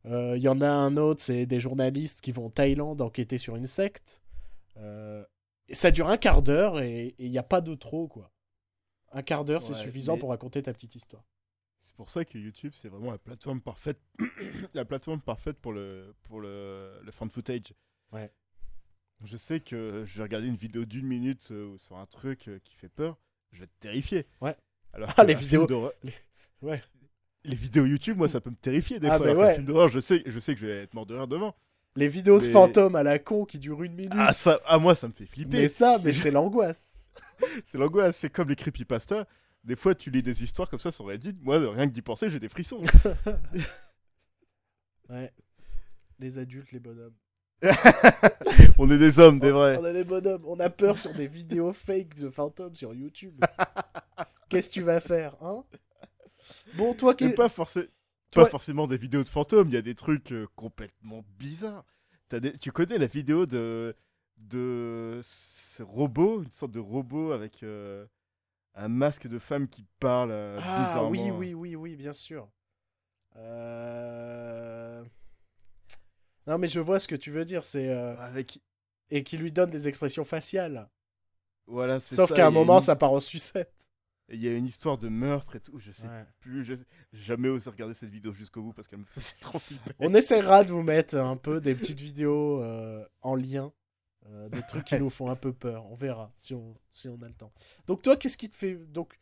[0.07, 3.39] Euh, Il y en a un autre, c'est des journalistes qui vont en Thaïlande enquêter
[3.39, 4.25] sur une secte.
[4.79, 5.25] Euh,
[5.68, 8.34] et ça dure un quart d'heure et il n'y a pas de trop, quoi.
[9.15, 11.23] Un quart d'heure, c'est suffisant mais- pour raconter ta petite histoire.
[11.81, 13.99] C'est pour ça que YouTube, c'est vraiment la plateforme parfaite,
[14.75, 17.75] la plateforme parfaite pour le, pour le, le fan footage.
[18.12, 18.33] Ouais.
[19.23, 22.59] Je sais que je vais regarder une vidéo d'une minute euh, sur un truc euh,
[22.65, 23.19] qui fait peur,
[23.53, 24.27] je vais être terrifié.
[24.41, 24.57] Ouais.
[24.95, 25.67] Alors Ah, les vidéos-
[26.62, 26.83] Ouais.
[27.45, 29.27] Les vidéos YouTube, moi, ça peut me terrifier des Ah, fois.
[29.27, 29.55] mais qu'un ouais.
[29.55, 31.55] film d'horreur, je sais, je sais que je vais être mort de rire devant.
[31.97, 34.12] Les vidéos de Mais- fantômes à la con qui durent une minute.
[34.17, 35.69] Ah, ça, ah, moi, ça me fait mais flipper.
[35.69, 36.94] ça, mais c'est l'angoisse.
[37.64, 39.26] C'est l'angoisse, c'est comme les creepypasta.
[39.64, 41.37] Des fois, tu lis des histoires comme ça sur Reddit.
[41.41, 42.82] Moi, rien que d'y penser, j'ai des frissons.
[45.09, 45.32] Ouais.
[46.18, 47.14] Les adultes, les bonhommes.
[48.78, 49.76] On est des hommes, des On- vrais.
[49.78, 50.45] On a des bonhommes.
[50.47, 53.43] On a peur sur des vidéos fake de fantômes sur YouTube.
[54.49, 55.64] Qu'est-ce que tu vas faire, hein?
[56.76, 57.28] Bon, toi, qui...
[57.30, 57.89] pas, forcé-
[58.30, 61.85] Toi- pas forcément des vidéos de fantômes, il y a des trucs euh, complètement bizarres.
[62.30, 63.95] Des- Tu connais la vidéo de,
[64.37, 68.07] de ce robot, une sorte de robot avec euh,
[68.74, 71.11] un masque de femme qui parle euh, Ah bizarrement.
[71.11, 72.49] oui, oui, oui, oui, bien sûr.
[73.37, 75.03] Euh...
[76.47, 77.64] Non, mais je vois ce que tu veux dire.
[77.64, 78.61] C'est euh, Avec...
[79.11, 80.89] et qui lui donne des expressions faciales.
[81.66, 83.72] Voilà, c'est Sauf qu'à un moment, une- ça part en sucette.
[84.30, 86.24] Il y a une histoire de meurtre et tout, je sais Ouais.
[86.41, 86.74] plus, je...
[87.12, 89.93] j'ai jamais osé regarder cette vidéo jusqu'au bout parce qu'elle me faisait trop flipper.
[89.99, 92.62] On essaiera de vous mettre un peu des petites vidéos
[93.22, 93.70] en lien,
[94.27, 95.85] euh, des trucs qui nous font un peu peur.
[95.91, 97.53] On verra si on, si on a le temps.
[97.87, 99.18] Donc toi, qu'est-ce qui te fait donc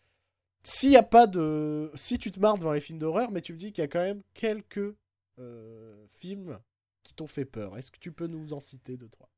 [0.64, 3.52] s'il y a pas de si tu te marres devant les films d'horreur, mais tu
[3.52, 4.94] me dis qu'il y a quand même quelques
[5.40, 6.58] euh, films
[7.02, 7.76] qui t'ont fait peur.
[7.76, 9.28] Est-ce que tu peux nous en citer deux trois?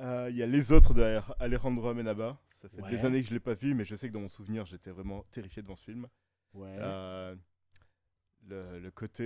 [0.00, 2.42] Euh, Il y a les autres de Alejandro Amenabar.
[2.50, 2.90] Ça fait Ouais.
[2.90, 4.90] des années que je l'ai pas vu, mais je sais que dans mon souvenir, j'étais
[4.90, 6.08] vraiment terrifié devant ce film.
[6.54, 6.74] Ouais.
[6.80, 7.36] Euh,
[8.48, 9.22] le, le côté.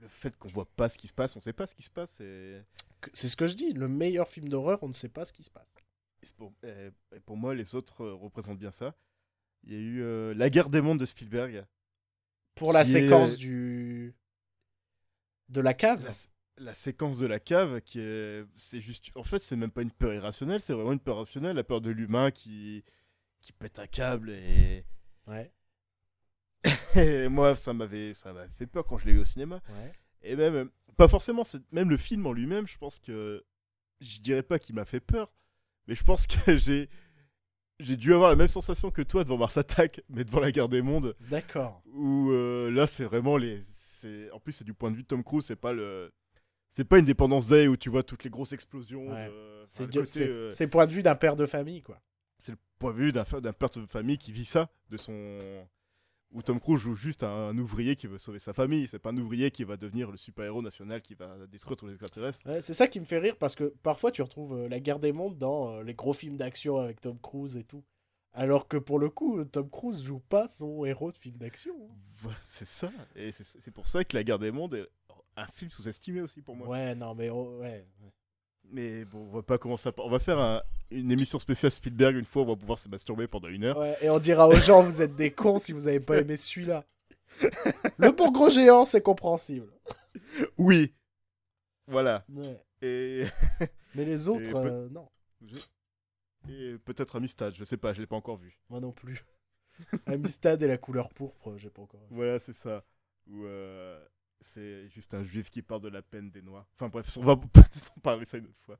[0.00, 1.90] Le fait qu'on voit pas ce qui se passe, on sait pas ce qui se
[1.90, 2.20] passe.
[2.20, 2.60] Et,
[3.12, 3.72] C'est ce que je dis.
[3.72, 5.74] Le meilleur film d'horreur, on ne sait pas ce qui se passe.
[6.22, 8.94] et pour, et- et pour moi, les autres euh, représentent bien ça.
[9.64, 11.64] Il y a eu euh, La guerre des mondes de Spielberg.
[12.54, 14.14] Pour la est- séquence du
[15.48, 16.04] de la cave.
[16.04, 18.44] La, la séquence de la cave, qui est.
[18.56, 19.10] C'est juste.
[19.16, 21.56] En fait, c'est même pas une peur irrationnelle, c'est vraiment une peur rationnelle.
[21.56, 22.84] La peur de l'humain qui.
[23.40, 24.84] qui pète un câble et.
[25.26, 25.50] Ouais.
[26.96, 29.60] Et moi, ça m'avait ça m'avait fait peur quand je l'ai vu au cinéma.
[29.68, 29.92] Ouais.
[30.22, 33.44] Et même, pas forcément, c'est même le film en lui-même, je pense que.
[34.00, 35.30] Je dirais pas qu'il m'a fait peur,
[35.86, 36.88] mais je pense que j'ai.
[37.78, 40.68] J'ai dû avoir la même sensation que toi devant Mars Attack, mais devant la guerre
[40.68, 41.82] des mondes, D'accord.
[41.86, 43.60] où euh, là c'est vraiment les.
[44.32, 46.12] En plus, c'est du point de vue de Tom Cruise, c'est pas le.
[46.68, 49.08] C'est pas une dépendance Day où tu vois toutes les grosses explosions.
[49.10, 49.30] Ouais.
[49.66, 52.00] C'est le euh, c'est le point de vue d'un père de famille, quoi.
[52.38, 55.66] c'est le point de vue d'un père de famille qui vit ça, de son.
[56.32, 58.86] Où Tom Cruise joue juste un, un ouvrier qui veut sauver sa famille.
[58.86, 61.94] C'est pas un ouvrier qui va devenir le super-héros national qui va détruire tous les
[61.94, 62.46] extraterrestres.
[62.48, 65.00] Ouais, c'est ça qui me fait rire parce que parfois tu retrouves euh, la guerre
[65.00, 67.82] des mondes dans euh, les gros films d'action avec Tom Cruise et tout.
[68.32, 71.74] Alors que pour le coup, Tom Cruise joue pas son héros de film d'action.
[71.82, 71.94] hein.
[72.18, 72.92] Voilà, c'est ça.
[73.16, 74.88] Et c'est c'est pour ça que La Guerre des Mondes est
[75.36, 76.68] un film sous-estimé aussi pour moi.
[76.68, 77.84] Ouais, non, mais oh, ouais.
[78.02, 78.12] ouais.
[78.72, 79.92] Mais bon, on va pas commencer à...
[79.98, 83.26] On va faire un- une émission spéciale Spielberg une fois, on va pouvoir se masturber
[83.28, 83.78] pendant une heure.
[83.78, 86.36] Ouais, Et on dira aux gens, vous êtes des cons si vous avez pas aimé
[86.36, 86.84] celui-là.
[87.98, 89.72] Le pour gros géant, c'est compréhensible.
[90.58, 90.92] Oui
[91.86, 92.24] Voilà.
[92.32, 92.60] Ouais.
[92.82, 93.24] Et,
[93.94, 95.08] Mais les autres, euh, non.
[96.48, 98.58] et peut-être Amistad, je sais pas, je l'ai pas encore vu.
[98.68, 99.24] Moi non plus.
[100.06, 102.00] Amistad et la couleur pourpre, j'ai pas encore.
[102.00, 102.06] vu.
[102.10, 102.84] Voilà, c'est ça.
[103.26, 103.98] Où euh,
[104.40, 106.66] c'est juste un juif qui parle de la peine des noirs.
[106.74, 108.78] Enfin bref, on va peut-être en parler ça une autre fois.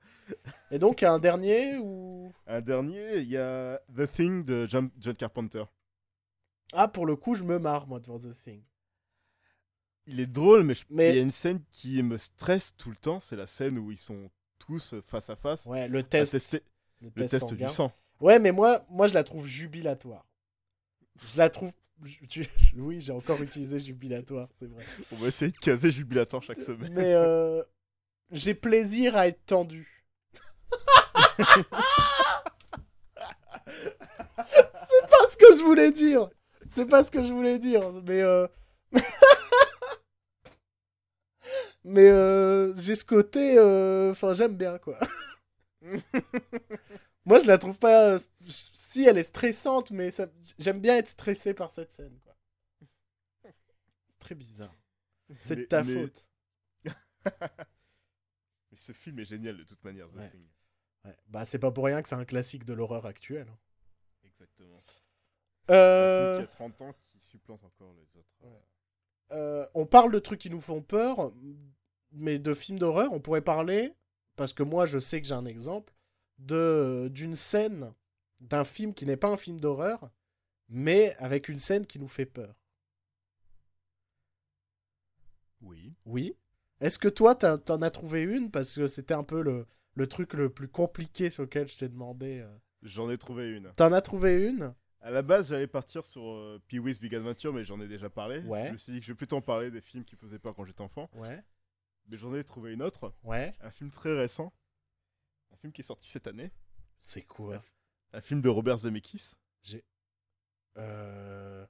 [0.71, 2.33] Et donc, il y a un dernier ou?
[2.47, 5.65] Un dernier, il y a The Thing de John, John Carpenter.
[6.73, 8.63] Ah, pour le coup, je me marre, moi, devant The Thing.
[10.07, 12.91] Il est drôle, mais je- Mais- il y a une scène qui me stresse tout
[12.91, 13.21] le temps.
[13.21, 15.67] C'est la scène où ils sont tous face à face.
[15.67, 16.63] Ouais, le test, tester
[17.01, 17.93] le le test du sang.
[18.21, 20.27] Ouais, mais moi, moi, je la trouve jubilatoire.
[21.25, 21.73] Je la trouve.
[22.77, 24.85] Oui, j'ai encore utilisé jubilatoire, c'est vrai.
[25.13, 26.93] On va essayer de caser jubilatoire chaque semaine.
[26.95, 27.63] Mais euh,
[28.31, 30.07] j'ai plaisir à être tendu.
[31.39, 31.67] c'est
[35.09, 36.29] pas ce que je voulais dire.
[36.67, 37.93] C'est pas ce que je voulais dire.
[38.07, 38.47] Mais euh...
[41.85, 43.59] mais euh, j'ai ce côté.
[44.11, 44.99] Enfin, j'aime bien quoi.
[47.27, 48.19] Moi, je la trouve pas.
[48.49, 50.27] Si elle est stressante, mais ça...
[50.59, 52.19] j'aime bien être stressé par cette scène.
[53.43, 54.75] C'est très bizarre.
[55.41, 56.27] C'est de ta mais- faute.
[58.71, 60.31] Mais ce film est génial de toute manière, The Ouais.
[60.31, 60.47] Thing.
[61.05, 61.17] Ouais.
[61.29, 63.49] Bah, c'est pas pour rien que c'est un classique de l'horreur actuelle.
[63.49, 63.59] hein.
[64.25, 64.83] Exactement.
[65.69, 68.31] Un Euh, film qui a 30 ans qui supplante encore les autres.
[68.43, 68.63] Ouais.
[69.33, 71.33] euh, on parle de trucs qui nous font peur,
[72.13, 73.93] mais de films d'horreur, on pourrait parler,
[74.37, 75.93] parce que moi je sais que j'ai un exemple,
[76.41, 77.93] d'une scène
[78.41, 80.11] d'un film qui n'est pas un film d'horreur,
[80.69, 82.55] mais avec une scène qui nous fait peur.
[85.61, 85.95] Oui.
[86.07, 86.37] Oui.
[86.81, 88.51] Est-ce que toi, t'en as trouvé une?
[88.51, 91.89] Parce que c'était un peu le, le truc le plus compliqué sur lequel je t'ai
[91.89, 92.41] demandé.
[92.41, 92.59] euh.
[92.83, 93.71] J'en ai trouvé une.
[93.75, 94.75] T'en as trouvé une?
[95.03, 98.41] À la base, j'allais partir sur euh, Pee-wee's Big Adventure, mais j'en ai déjà parlé.
[98.41, 98.69] Ouais.
[98.69, 100.55] Je me suis dit que je vais plutôt en parler des films qui faisaient peur
[100.55, 101.11] quand j'étais enfant.
[101.15, 101.43] Ouais.
[102.09, 103.13] Mais j'en ai trouvé une autre.
[103.23, 103.55] Ouais.
[103.61, 104.53] Un film très récent.
[105.61, 106.51] Un film qui est sorti cette année.
[106.99, 107.63] C'est quoi
[108.15, 109.33] Un film de Robert Zemeckis.
[110.79, 111.67] Euh...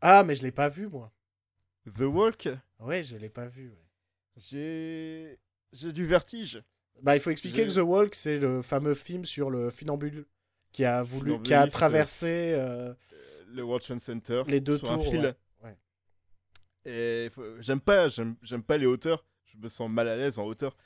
[0.00, 1.12] Ah, mais je l'ai pas vu, moi.
[1.92, 2.48] The Walk.
[2.78, 3.70] Ouais, je l'ai pas vu.
[3.70, 3.84] ouais.
[4.36, 5.38] J'ai.
[5.72, 6.62] J'ai du vertige.
[7.00, 10.26] Bah, il faut expliquer que The Walk, c'est le fameux film sur le funambule
[10.70, 11.72] qui a voulu, qui a Funambuliste.
[11.76, 12.52] traversé.
[12.54, 14.42] euh, Euh, Le World Trade Center.
[14.46, 15.34] Les deux un tours, fil.
[15.62, 15.76] ouais.
[16.84, 17.30] Et
[17.60, 19.24] j'aime pas, j'aime j'aime pas les hauteurs.
[19.46, 20.76] Je me sens mal à l'aise en hauteur.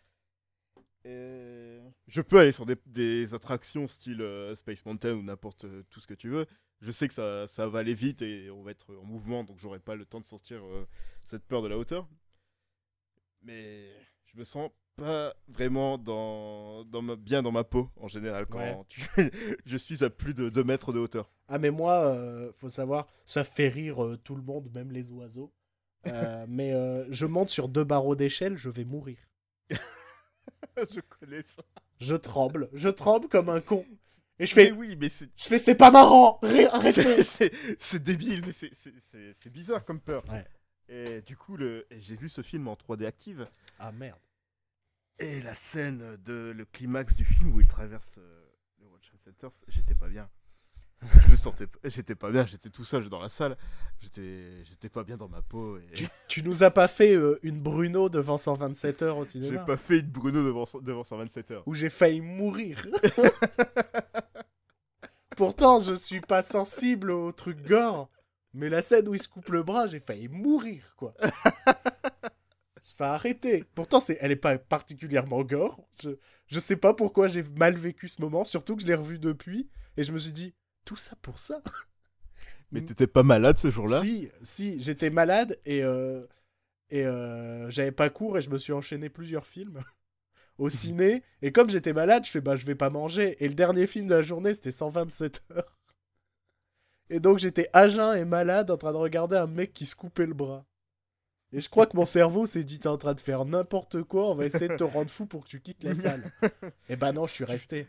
[1.05, 1.76] Et
[2.09, 6.01] je peux aller sur des, des attractions style euh, Space Mountain ou n'importe euh, tout
[6.01, 6.47] ce que tu veux.
[6.81, 9.59] Je sais que ça, ça va aller vite et on va être en mouvement, donc
[9.59, 10.87] j'aurai pas le temps de sentir euh,
[11.25, 12.07] cette peur de la hauteur.
[13.43, 13.89] Mais
[14.27, 18.59] je me sens pas vraiment dans, dans ma, bien dans ma peau en général quand
[18.59, 18.79] Ouais.
[18.89, 19.01] tu-
[19.65, 21.31] je suis à plus de 2 mètres de hauteur.
[21.49, 25.53] Ah, mais moi, faut savoir, ça fait rire tout le monde, même les oiseaux.
[26.49, 26.73] Mais
[27.11, 29.19] je monte sur deux barreaux d'échelle, je vais mourir.
[30.77, 31.63] je connais ça.
[32.01, 33.85] Je tremble, je tremble comme un con.
[34.39, 36.39] Et je Mais fais, oui, mais c'est je fais, c'est pas marrant,
[36.73, 37.23] arrêtez.
[37.23, 40.25] c'est- débile, mais c'est- bizarre comme peur.
[40.31, 40.47] Ouais.
[40.89, 41.87] Et du coup, le...
[41.91, 43.49] j'ai vu ce film en 3D active.
[43.79, 44.19] Ah merde.
[45.19, 48.47] Et la scène de le climax du film où il traverse euh,
[48.81, 50.29] le World Trade Center, j'étais pas bien.
[51.27, 52.47] Je me sentais, j'étais pas bien.
[52.47, 53.57] J'étais tout seul dans la salle.
[54.01, 55.79] J'étais, j'étais pas bien dans ma peau.
[55.79, 55.95] Et...
[55.95, 59.65] Tu, tu nous as pas fait euh, une Bruno devant 127 heures au J'ai cinéma
[59.65, 61.63] pas fait une Bruno devant, devant 127 heures.
[61.67, 62.87] Où j'ai failli mourir.
[65.37, 68.09] Pourtant, je suis pas sensible au truc gore.
[68.55, 71.13] Mais la scène où il se coupe le bras, j'ai failli mourir, quoi.
[72.81, 73.65] Se fait arrêter.
[73.75, 75.87] Pourtant, c'est, elle est pas particulièrement gore.
[76.01, 76.11] Je,
[76.47, 79.69] je sais pas pourquoi j'ai mal vécu ce moment, surtout que je l'ai revu depuis.
[79.99, 80.55] Et je me suis dit,
[80.87, 81.61] tout ça pour ça
[82.72, 84.01] Mais t'étais pas malade ce jour-là?
[84.01, 86.22] Si, si, j'étais malade et, euh,
[86.91, 89.82] et euh, j'avais pas cours et je me suis enchaîné plusieurs films
[90.59, 91.22] au ciné.
[91.43, 93.37] Et comme j'étais malade, je fais bah je vais pas manger.
[93.45, 95.78] Et le dernier film de la journée, c'était 127 heures.
[97.11, 99.95] Et donc j'étais à jeun et malade en train de regarder un mec qui se
[99.95, 100.66] coupait le bras.
[101.53, 104.28] Et je crois que mon cerveau s'est dit t'es en train de faire n'importe quoi,
[104.28, 106.32] on va essayer de te rendre fou pour que tu quittes la salle.
[106.89, 107.87] et bah non, je suis resté.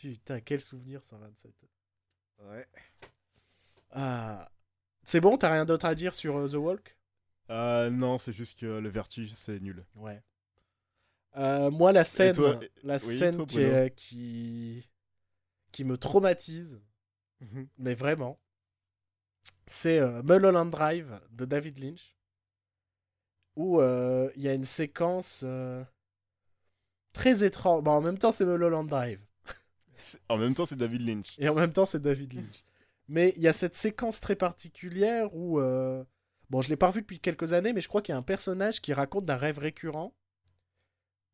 [0.00, 2.48] Putain, quel souvenir 127 heures.
[2.48, 2.66] Ouais.
[3.92, 4.50] Ah.
[5.04, 6.96] C'est bon, t'as rien d'autre à dire sur euh, The Walk?
[7.50, 9.84] Euh, non, c'est juste que le vertige, c'est nul.
[9.96, 10.22] Ouais.
[11.36, 13.70] Euh, moi, la scène, toi, la oui, scène toi, qui, Bruno?
[13.76, 14.88] est- qui,
[15.72, 16.80] qui me traumatise,
[17.78, 18.38] mais vraiment,
[19.66, 22.14] c'est Mulholland Drive de David Lynch,
[23.56, 25.44] où il y a une séquence
[27.12, 27.82] très étrange.
[27.84, 29.20] Bon, en même temps, c'est Mulholland Drive.
[30.28, 31.34] En même temps, c'est David Lynch.
[31.38, 32.64] Et en même temps, c'est David Lynch.
[33.08, 35.60] Mais il y a cette séquence très particulière où.
[35.60, 36.04] euh,
[36.48, 38.22] Bon, je l'ai pas revu depuis quelques années, mais je crois qu'il y a un
[38.22, 40.12] personnage qui raconte d'un rêve récurrent.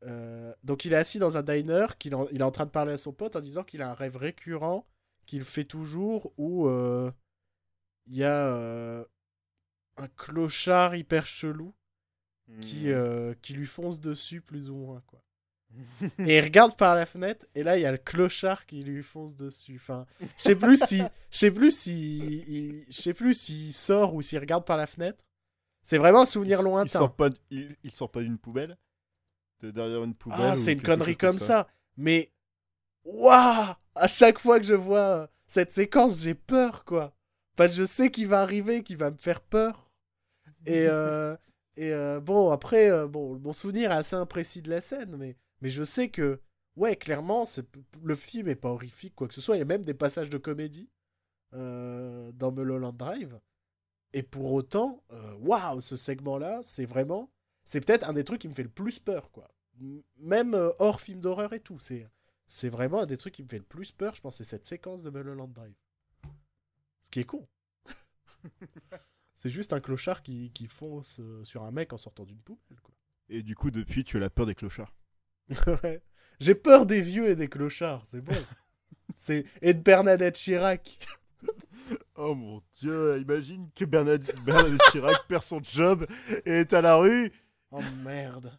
[0.04, 2.70] Euh, donc, il est assis dans un diner, qu'il en- il est en train de
[2.70, 4.86] parler à son pote en disant qu'il a un rêve récurrent
[5.24, 7.10] qu'il fait toujours où euh,
[8.06, 9.04] il y a
[9.96, 11.74] un clochard hyper chelou
[12.60, 15.20] qui, euh, qui lui fonce dessus, plus ou moins, quoi.
[16.20, 19.02] Et il regarde par la fenêtre, et là, il y a le clochard qui lui
[19.02, 19.76] fonce dessus.
[19.76, 20.98] Enfin, je sais plus si,
[21.30, 25.22] je sais plus si, je sais plus s'il sort ou s'il regarde par la fenêtre.
[25.82, 26.86] C'est vraiment un souvenir Il- lointain.
[26.86, 28.76] Il sort pas, il, il sort pas d'une poubelle?
[29.60, 30.38] de derrière une poubelle.
[30.42, 31.66] Ah, c'est une connerie comme ça.
[31.96, 32.30] Mais,
[33.04, 37.14] waouh À chaque fois que je vois cette séquence, j'ai peur, quoi.
[37.56, 39.90] Parce que je sais qu'il va arriver, qu'il va me faire peur.
[40.66, 41.34] Et, euh,
[41.76, 45.36] et euh, bon, après, euh, bon, mon souvenir est assez imprécis de la scène, mais,
[45.60, 46.40] mais je sais que,
[46.76, 47.66] ouais, clairement, c'est-
[48.02, 49.56] le film est pas horrifique, quoi que ce soit.
[49.56, 50.90] Il y a même des passages de comédie
[51.54, 53.38] euh, dans Mulholland Drive.
[54.12, 57.30] Et pour autant, euh, waouh, ce segment-là, c'est vraiment.
[57.64, 59.50] C'est peut-être un des trucs qui me fait le plus peur, quoi.
[60.18, 61.78] Même euh, hors film d'horreur et tout.
[61.78, 62.08] C'est,
[62.46, 64.66] c'est vraiment un des trucs qui me fait le plus peur, je pense, c'est cette
[64.66, 65.74] séquence de Mulholland Drive.
[67.02, 67.46] Ce qui est con.
[69.34, 72.94] c'est juste un clochard qui, qui fonce sur un mec en sortant d'une poubelle, quoi.
[73.28, 74.94] Et du coup, depuis, tu as la peur des clochards.
[75.82, 76.02] Ouais.
[76.40, 78.34] J'ai peur des vieux et des clochards, c'est bon.
[79.14, 79.44] c'est...
[79.62, 80.98] Et de Bernadette Chirac.
[82.16, 86.04] Oh mon dieu, imagine que Bernadette, Bernadette Chirac perd son job
[86.44, 87.30] et est à la rue.
[87.70, 88.58] Oh merde.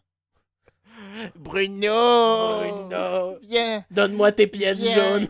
[1.34, 5.18] Bruno Bruno, Viens donne-moi tes pièces Viens.
[5.18, 5.28] jaunes.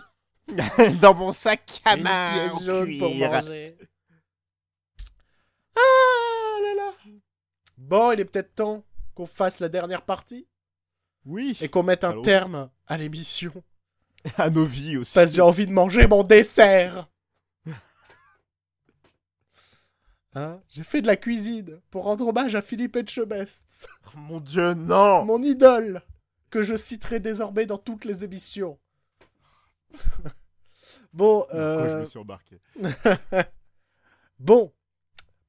[1.01, 3.77] Dans mon sac à Une main pièce en jaune pour manger.
[5.75, 6.93] Ah là là.
[7.77, 8.85] Bon, il est peut-être temps
[9.15, 10.47] qu'on fasse la dernière partie
[11.29, 13.53] Oui, et qu'on mette un terme à l'émission.
[14.39, 15.14] à nos vies aussi.
[15.14, 17.09] Parce que j'ai envie de manger mon dessert.
[20.35, 20.61] Hein?
[20.68, 23.64] J'ai fait de la cuisine pour rendre hommage à Philippe Etchebest,
[24.07, 26.03] Oh mon dieu, non mon idole,
[26.51, 28.79] que je citerai désormais dans toutes les émissions.
[31.12, 32.01] bon, Pourquoi je euh...
[32.01, 32.61] me suis embarqué
[34.39, 34.72] bon,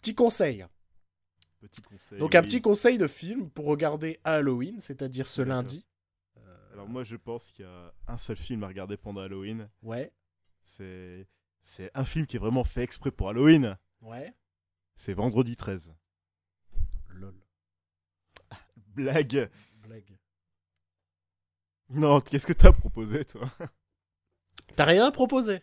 [0.02, 0.66] petit conseil.
[1.72, 2.20] Petit conseil.
[2.20, 5.86] Donc un petit conseil de film pour regarder à Halloween, c'est-à-dire ce lundi.
[6.74, 9.70] Alors moi, je pense qu'il y a un seul film à regarder pendant Halloween.
[9.82, 10.14] Ouais,
[10.64, 11.28] C'est
[11.62, 13.78] c'est un film qui est vraiment fait exprès pour Halloween.
[14.02, 14.34] ouais.
[14.96, 15.94] C'est Vendredi 13.
[17.10, 17.36] Lol,
[18.88, 19.50] Blague.
[19.74, 20.18] blague.
[21.90, 23.50] Non, qu'est-ce que t'as proposé, toi?
[24.76, 25.62] T'as rien à proposer?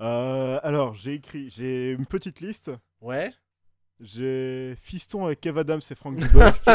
[0.00, 2.70] Euh, Alors, j'ai écrit, j'ai une petite liste.
[3.00, 3.32] Ouais.
[4.00, 6.60] J'ai Fiston avec Kev Adams et Franck Dubosc.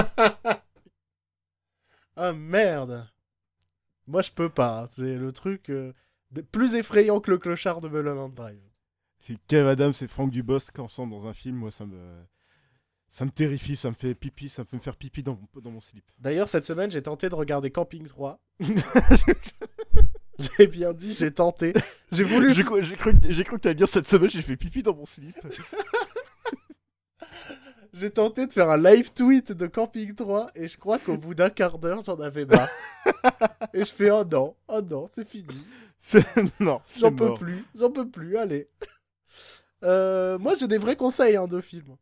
[2.15, 3.07] ah merde.
[4.07, 5.93] Moi je peux pas, c'est le truc euh,
[6.51, 8.61] plus effrayant que le clochard de Mulholland Drive.
[9.47, 11.99] Kev Adams et Franck Dubosc ensemble dans un film, moi, ça me...
[13.11, 15.61] Ça me terrifie, ça me fait pipi, ça me fait me faire pipi dans mon,
[15.61, 16.05] dans mon slip.
[16.20, 18.39] D'ailleurs cette semaine j'ai tenté de regarder Camping 3.
[20.39, 21.74] J'ai bien dit, j'ai tenté.
[22.11, 25.05] J'ai voulu J'ai cru, cru que t'allais dire cette semaine, j'ai fait pipi dans mon
[25.05, 25.36] slip.
[28.00, 31.36] J'ai tenté de faire un live tweet de Camping 3 et je crois qu'au bout
[31.36, 32.70] d'un quart d'heure, j'en avais marre.
[33.74, 35.66] et je fais oh non, oh non, c'est fini.
[35.97, 36.26] C'est-
[36.62, 38.70] non, J'en peux plus, j'en peux plus, allez.
[39.82, 41.95] Euh, moi j'ai des vrais conseils hein, de films.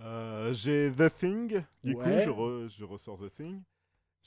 [0.00, 2.02] Euh, j'ai The Thing, du Ouais.
[2.04, 3.62] coup, je, re- je ressors The Thing.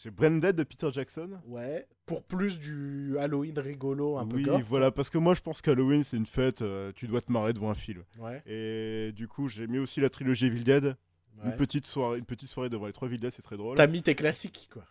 [0.02, 1.42] J'ai Branded de Peter Jackson.
[1.46, 4.62] Ouais, pour plus du Halloween rigolo un oui, peu gore.
[4.70, 7.52] voilà, parce que moi je pense qu'Halloween c'est une fête, euh, tu dois te marrer
[7.52, 8.06] devant un film.
[8.18, 10.86] Ouais, Et du coup, j'ai mis aussi la trilogie Evil Dead.
[10.86, 10.96] ouais.
[11.44, 13.76] Une, petite soirée, une petite soirée devant les trois Evil Dead, c'est très drôle.
[13.76, 14.86] T'as mis tes classiques quoi.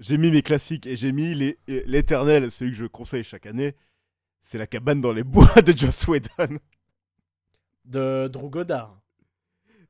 [0.00, 3.76] J'ai mis mes classiques et j'ai mis les- l'éternel, celui que je conseille chaque année.
[4.40, 6.58] C'est la cabane dans les bois de Joss Whedon.
[7.84, 9.00] De Drew Goddard,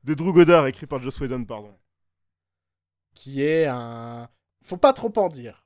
[0.03, 1.75] De Drew Goddard, écrit par Joss Whedon, pardon.
[3.15, 4.29] qui est un.
[4.63, 5.65] Faut pas trop en dire.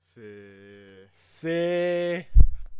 [0.00, 2.28] C'est C'est.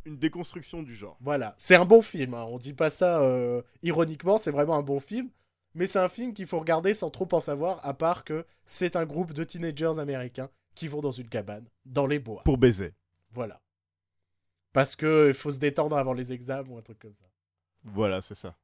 [0.04, 1.16] une déconstruction du genre.
[1.20, 2.34] Voilà, c'est un bon film.
[2.34, 2.44] hein.
[2.48, 5.30] On dit pas ça euh, ironiquement, c'est vraiment un bon film.
[5.74, 8.94] Mais c'est un film qu'il faut regarder sans trop en savoir, à part que c'est
[8.96, 12.42] un groupe de teenagers américains qui vont dans une cabane, dans les bois.
[12.44, 12.92] Pour baiser.
[13.30, 13.62] Voilà.
[14.74, 17.24] Parce que il faut se détendre avant les examens ou un truc comme ça.
[17.84, 18.54] Voilà, c'est ça.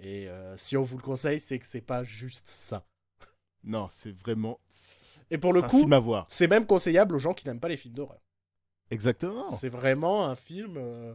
[0.00, 2.84] Et euh, si on vous le conseille, c'est que c'est pas juste ça.
[3.64, 4.60] Non, c'est vraiment.
[5.30, 5.88] Et pour le coup,
[6.28, 8.20] c'est même conseillable aux gens qui n'aiment pas les films d'horreur.
[8.90, 9.42] Exactement.
[9.42, 11.14] C'est vraiment un film euh,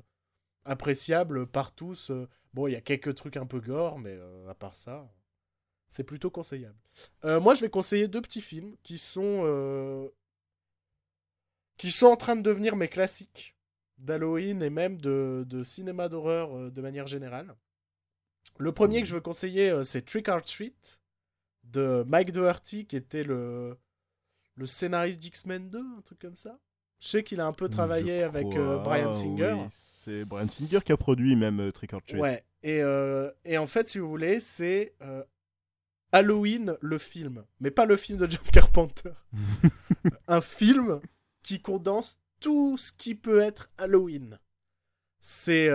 [0.65, 2.11] appréciable par tous.
[2.53, 5.11] Bon, il y a quelques trucs un peu gore, mais euh, à part ça,
[5.89, 6.77] c'est plutôt conseillable.
[7.25, 10.11] Euh, moi, je vais conseiller deux petits films qui sont
[11.77, 13.57] qui sont en train de devenir mes classiques
[13.97, 17.55] d'Halloween et même de, de cinéma d'horreur de manière générale.
[18.59, 21.01] Le premier que je veux conseiller, c'est Trick or Treat
[21.73, 23.77] de Mike Doherty, qui était le,
[24.55, 26.59] le scénariste d'X-Men 2, un truc comme ça.
[26.99, 29.55] Je sais qu'il a un peu travaillé Je avec euh, Brian Singer.
[29.59, 32.21] oui, c'est Brian Singer qui a produit même euh, Trick or Treat.
[32.21, 35.21] Ouais, et, euh, et en fait, si vous voulez, c'est euh,
[36.13, 37.43] Halloween, le film.
[37.59, 39.11] Mais pas le film de John Carpenter.
[40.29, 41.01] un film
[41.41, 44.39] qui condense tout ce qui peut être Halloween.
[45.19, 45.69] C'est.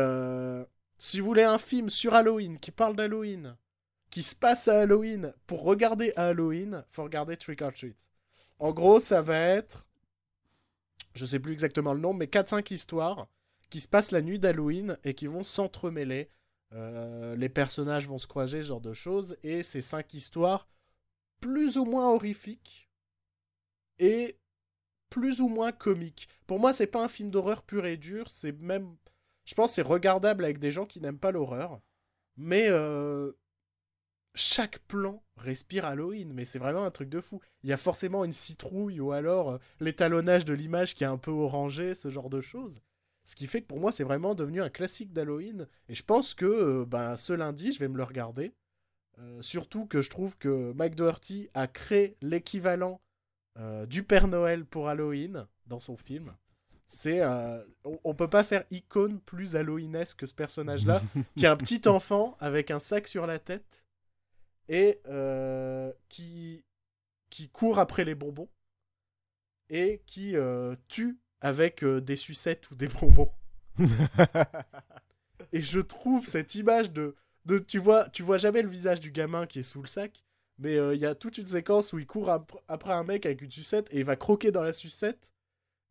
[0.98, 3.56] si vous voulez un film sur Halloween, qui parle d'Halloween,
[4.10, 7.96] qui se passe à Halloween, pour regarder à Halloween, faut regarder Trick or Treat.
[8.58, 9.86] En gros, ça va être.
[11.14, 13.28] Je sais plus exactement le nom, mais 4-5 histoires
[13.70, 16.30] qui se passent la nuit d'Halloween et qui vont s'entremêler.
[16.72, 19.36] Euh, les personnages vont se croiser, ce genre de choses.
[19.42, 20.68] Et c'est 5 histoires
[21.40, 22.90] plus ou moins horrifiques
[23.98, 24.38] et
[25.10, 26.28] plus ou moins comiques.
[26.46, 28.28] Pour moi, c'est pas un film d'horreur pur et dur.
[28.30, 28.96] C'est même.
[29.44, 31.80] Je pense c'est regardable avec des gens qui n'aiment pas l'horreur.
[32.36, 33.32] Mais euh,
[34.38, 37.40] chaque plan respire Halloween, mais c'est vraiment un truc de fou.
[37.62, 41.18] Il y a forcément une citrouille ou alors euh, l'étalonnage de l'image qui est un
[41.18, 42.80] peu orangé, ce genre de choses.
[43.24, 45.66] Ce qui fait que pour moi, c'est vraiment devenu un classique d'Halloween.
[45.88, 48.52] Et je pense que euh, ben, ce lundi, je vais me le regarder.
[49.18, 53.00] Euh, surtout que je trouve que Mike Doherty a créé l'équivalent
[53.88, 56.32] du Père Noël pour Halloween dans son film.
[56.86, 61.02] C'est on, on, peut pas faire icône plus Halloweenesque que ce personnage-là,
[61.36, 63.84] qui est un petit enfant avec un sac sur la tête
[64.68, 66.64] et euh, qui,
[67.30, 68.48] qui court après les bonbons
[69.70, 73.32] et qui euh, tue avec euh, des sucettes ou des bonbons.
[75.52, 79.12] et je trouve cette image de, de tu vois tu vois jamais le visage du
[79.12, 80.24] gamin qui est sous le sac
[80.58, 83.40] mais il y a toute une séquence où il court ap après un mec avec
[83.40, 85.32] une sucette et il va croquer dans la sucette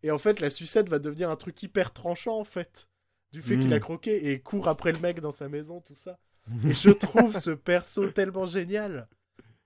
[0.04, 2.90] et en fait la sucette va devenir un truc hyper tranchant en fait
[3.32, 3.82] du fait qu'il a hmm.
[3.82, 6.20] croqué et court après le mec dans sa maison tout ça
[6.68, 9.08] et je trouve ce perso tellement génial.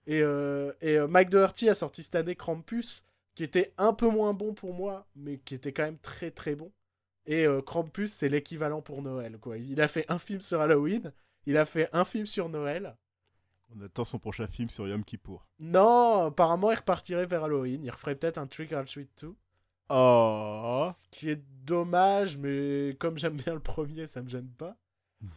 [0.08, 3.04] Et, euh, et euh, Mike Doherty a sorti cette année Krampus,
[3.36, 6.56] qui était un peu moins bon pour moi, mais qui était quand même très très
[6.56, 6.72] bon.
[7.26, 9.38] Et euh, Krampus, c'est l'équivalent pour Noël.
[9.38, 9.58] Quoi.
[9.58, 11.14] Il a fait un film sur Halloween,
[11.46, 12.98] il a fait un film sur Noël.
[13.74, 15.48] On attend son prochain film sur Yom Kippour.
[15.60, 17.84] Non, apparemment il repartirait vers Halloween.
[17.84, 19.34] Il referait peut-être un Trick or Treat 2.
[19.90, 20.90] Oh.
[20.96, 24.76] Ce qui est dommage, mais comme j'aime bien le premier, ça me gêne pas.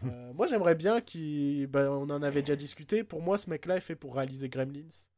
[0.04, 1.66] Euh, moi, j'aimerais bien qu'il.
[1.66, 3.04] Bah, on en avait déjà discuté.
[3.04, 5.08] Pour moi, ce mec-là est fait pour réaliser Gremlins.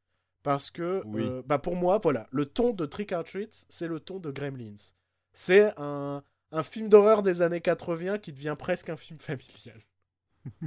[0.43, 3.99] Parce que, euh, bah, pour moi, voilà, le ton de Trick or Treat, c'est le
[3.99, 4.93] ton de Gremlins.
[5.33, 9.81] C'est un, un film d'horreur des années 80 qui devient presque un film familial.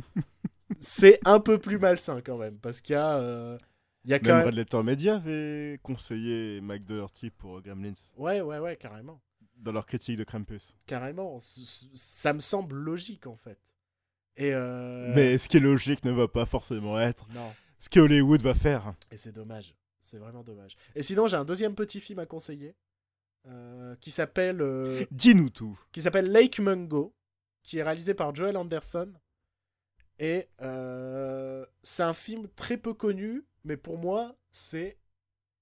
[0.79, 2.57] c'est un peu plus malsain quand même.
[2.59, 3.17] Parce qu'il y a.
[3.17, 3.57] Euh,
[4.05, 7.93] il y a quand même, Red Media avait conseillé Mike Doherty pour Gremlins.
[8.17, 9.21] Ouais, ouais, ouais, carrément.
[9.57, 10.75] Dans leur critique de Krampus.
[10.85, 11.41] Carrément.
[11.95, 13.59] Ça me semble logique en fait.
[14.39, 17.27] Euh, Mais ce qui est logique ne va pas forcément être
[17.79, 18.93] ce que Hollywood va faire.
[19.11, 19.75] Et c'est dommage.
[19.99, 20.75] C'est vraiment dommage.
[20.95, 22.75] Et sinon, j'ai un deuxième petit film à conseiller.
[23.47, 24.61] Euh, qui s'appelle.
[24.61, 25.79] Euh, Dis-nous tout.
[25.91, 27.15] Qui s'appelle Lake Mungo.
[27.63, 29.13] Qui est réalisé par Joel Anderson.
[30.19, 30.47] Et
[31.83, 33.45] c'est un film très peu connu.
[33.63, 34.97] Mais pour moi, c'est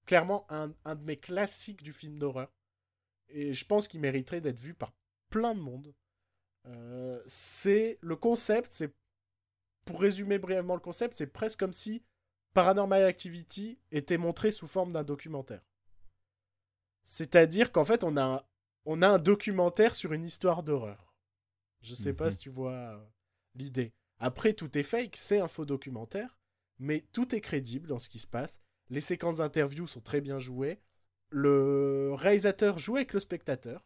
[0.05, 2.51] clairement un, un de mes classiques du film d'horreur.
[3.29, 4.93] Et je pense qu'il mériterait d'être vu par
[5.29, 5.93] plein de monde.
[6.67, 8.93] Euh, c'est le concept, c'est
[9.85, 12.03] pour résumer brièvement le concept, c'est presque comme si
[12.53, 15.61] Paranormal Activity était montré sous forme d'un documentaire.
[17.03, 18.41] C'est-à-dire qu'en fait, on a, un,
[18.85, 21.15] on a un documentaire sur une histoire d'horreur.
[21.81, 22.31] Je sais pas mhm.
[22.31, 23.05] si tu vois euh,
[23.55, 23.93] l'idée.
[24.19, 26.37] Après, tout est fake, c'est un faux documentaire,
[26.79, 28.61] mais tout est crédible dans ce qui se passe.
[28.89, 30.81] Les séquences d'interview sont très bien jouées.
[31.29, 33.85] Le réalisateur joue avec le spectateur.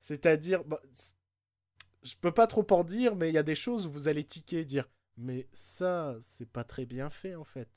[0.00, 0.80] C'est-à-dire, bah,
[2.02, 4.24] je peux pas trop en dire, mais il y a des choses où vous allez
[4.24, 7.68] tiquer, dire mais ça, c'est pas très bien fait en fait.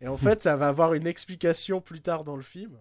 [0.00, 2.80] Et en fait, ça va avoir une explication plus tard dans le film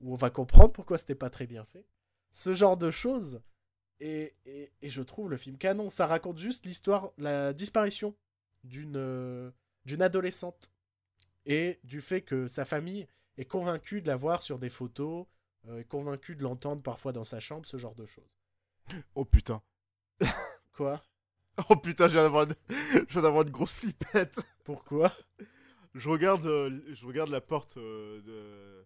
[0.00, 1.86] où on va comprendre pourquoi c'était pas très bien fait.
[2.30, 3.40] Ce genre de choses.
[4.00, 5.90] Et, et, je trouve le film canon.
[5.90, 8.14] Ça raconte juste l'histoire, la disparition
[8.64, 9.50] d'une euh,
[9.84, 10.70] d'une adolescente
[11.46, 13.06] et du fait que sa famille
[13.38, 15.26] est convaincue de la voir sur des photos,
[15.68, 18.36] euh, est convaincue de l'entendre parfois dans sa chambre, ce genre de choses.
[19.14, 19.62] Oh putain,
[20.76, 21.02] Quoi?
[21.68, 22.54] Oh putain, je viens d'avoir une...
[23.46, 24.38] une grosse flippette.
[24.64, 25.12] Pourquoi?
[25.94, 28.84] Je regarde, euh, je regarde la porte euh,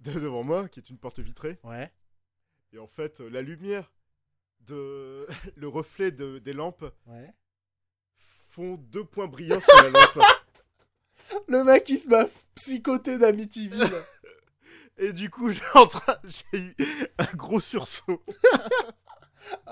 [0.00, 0.12] de...
[0.18, 1.58] devant moi, qui est une porte vitrée.
[1.64, 1.92] Ouais.
[2.72, 3.92] Et en fait, euh, la lumière,
[4.60, 5.26] de
[5.56, 6.38] le reflet de...
[6.38, 7.34] des lampes ouais.
[8.50, 10.24] font deux points brillants sur la lampe.
[11.48, 14.04] Le mec, il se m'a psychoté d'Amityville.
[14.96, 15.62] Et du coup, j'ai
[16.52, 16.74] eu
[17.18, 18.22] un gros sursaut.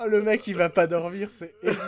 [0.00, 1.80] Oh, le mec, il va pas dormir, c'est évident.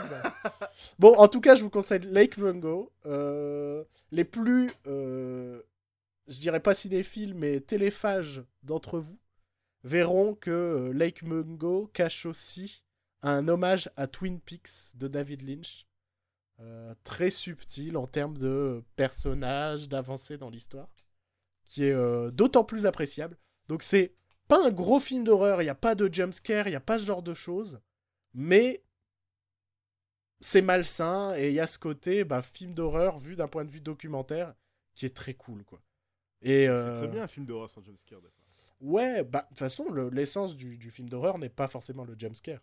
[0.99, 2.93] Bon, en tout cas, je vous conseille Lake Mungo.
[3.07, 5.63] Euh, les plus, euh,
[6.29, 9.19] je dirais pas cinéphiles, mais téléphages d'entre vous
[9.83, 12.85] verront que euh, Lake Mungo cache aussi
[13.23, 15.87] un hommage à Twin Peaks de David Lynch.
[17.05, 20.89] très subtil en termes de personnages, d'avancée dans l'histoire,
[21.67, 23.39] qui est d'autant plus appréciable.
[23.69, 24.15] Donc c'est
[24.51, 26.99] pas un gros film d'horreur, il n'y a pas de jumpscare, il n'y a pas
[26.99, 27.81] ce genre de choses.
[28.35, 28.83] Mais
[30.41, 33.71] c'est malsain et il y a ce côté bah, film d'horreur vu d'un point de
[33.71, 34.55] vue documentaire
[34.95, 35.65] qui est très cool.
[35.65, 35.81] quoi.
[36.43, 38.21] Et C'est très euh, bien un film d'horreur sans jumpscare.
[38.81, 42.15] Ouais, bah, de toute façon, le- l'essence du, du film d'horreur n'est pas forcément le
[42.19, 42.61] jumpscare.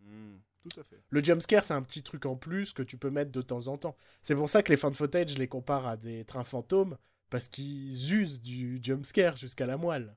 [0.00, 1.00] Hmm, tout à fait.
[1.08, 3.78] Le jumpscare, c'est un petit truc en plus que tu peux mettre de temps en
[3.78, 3.96] temps.
[4.20, 6.98] C'est pour ça que les fan footage, je les compare à des trains fantômes,
[7.30, 10.14] parce qu'ils usent du jumpscare jusqu'à la moelle.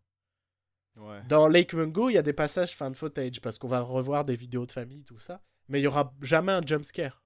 [0.98, 1.22] Ouais.
[1.28, 4.36] Dans Lake Mungo, il y a des passages fan footage, parce qu'on va revoir des
[4.36, 5.42] vidéos de famille, tout ça.
[5.70, 7.24] Mais il y aura jamais un jumpscare.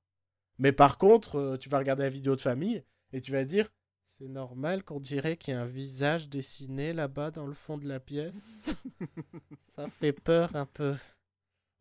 [0.57, 2.83] Mais par contre, euh, tu vas regarder la vidéo de famille,
[3.13, 3.69] et tu vas dire
[4.17, 7.87] C'est normal qu'on dirait qu'il y a un visage dessiné là-bas dans le fond de
[7.87, 8.75] la pièce.
[9.75, 10.95] ça fait peur un peu.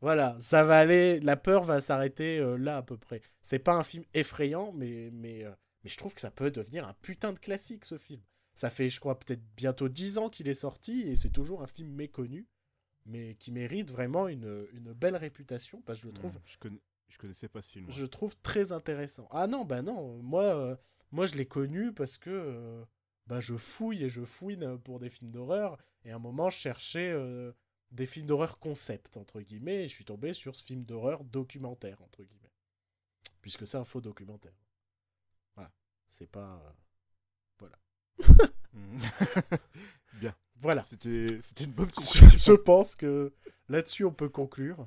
[0.00, 1.20] Voilà, ça va aller.
[1.20, 3.20] La peur va s'arrêter euh, là à peu près.
[3.42, 5.50] C'est pas un film effrayant, mais, mais, euh,
[5.82, 8.22] mais je trouve que ça peut devenir un putain de classique ce film.
[8.60, 11.66] Ça fait, je crois, peut-être bientôt 10 ans qu'il est sorti et c'est toujours un
[11.66, 12.46] film méconnu,
[13.06, 16.58] mais qui mérite vraiment une, une belle réputation parce que je le trouve Hmm, je,
[16.58, 16.80] connais...
[17.08, 17.86] je connaissais pas ce film.
[17.86, 17.94] moi.
[17.94, 19.26] je le trouve très intéressant.
[19.30, 20.76] Ah non, bah non, moi, euh,
[21.10, 22.84] moi je l'ai connu parce que euh,
[23.26, 25.78] bah, je fouille et je fouine pour des films d'horreur.
[26.04, 27.52] Et à un moment, je cherchais euh,
[27.92, 32.02] des films d'horreur concept, entre guillemets, et je suis tombé sur ce film d'horreur documentaire,
[32.02, 32.52] entre guillemets.
[33.40, 34.60] Puisque c'est un faux documentaire.
[35.54, 35.72] Voilà.
[36.10, 36.76] C'est pas.
[38.72, 39.00] Hmm.
[40.62, 40.82] Voilà.
[40.82, 42.38] C'était une bonne conclusion.
[42.38, 43.32] je pense que
[43.68, 44.86] là-dessus, on peut conclure.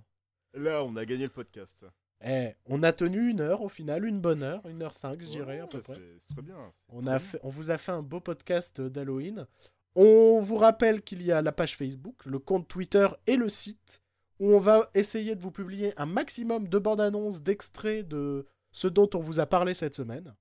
[0.53, 1.85] Là, on a gagné le podcast.
[2.23, 5.27] Eh, on a tenu une heure au final, une bonne heure, une heure cinq, je
[5.29, 5.95] dirais à peu près.
[5.95, 6.55] c'est- très bien.
[6.89, 7.19] On, très a bien.
[7.19, 9.47] fait, on vous a fait un beau podcast d'Halloween.
[9.95, 14.01] On vous rappelle qu'il y a la page Facebook, le compte Twitter et le site
[14.39, 18.87] où on va essayer de vous publier un maximum de bandes annonces, d'extraits de ce
[18.87, 20.33] dont on vous a parlé cette semaine.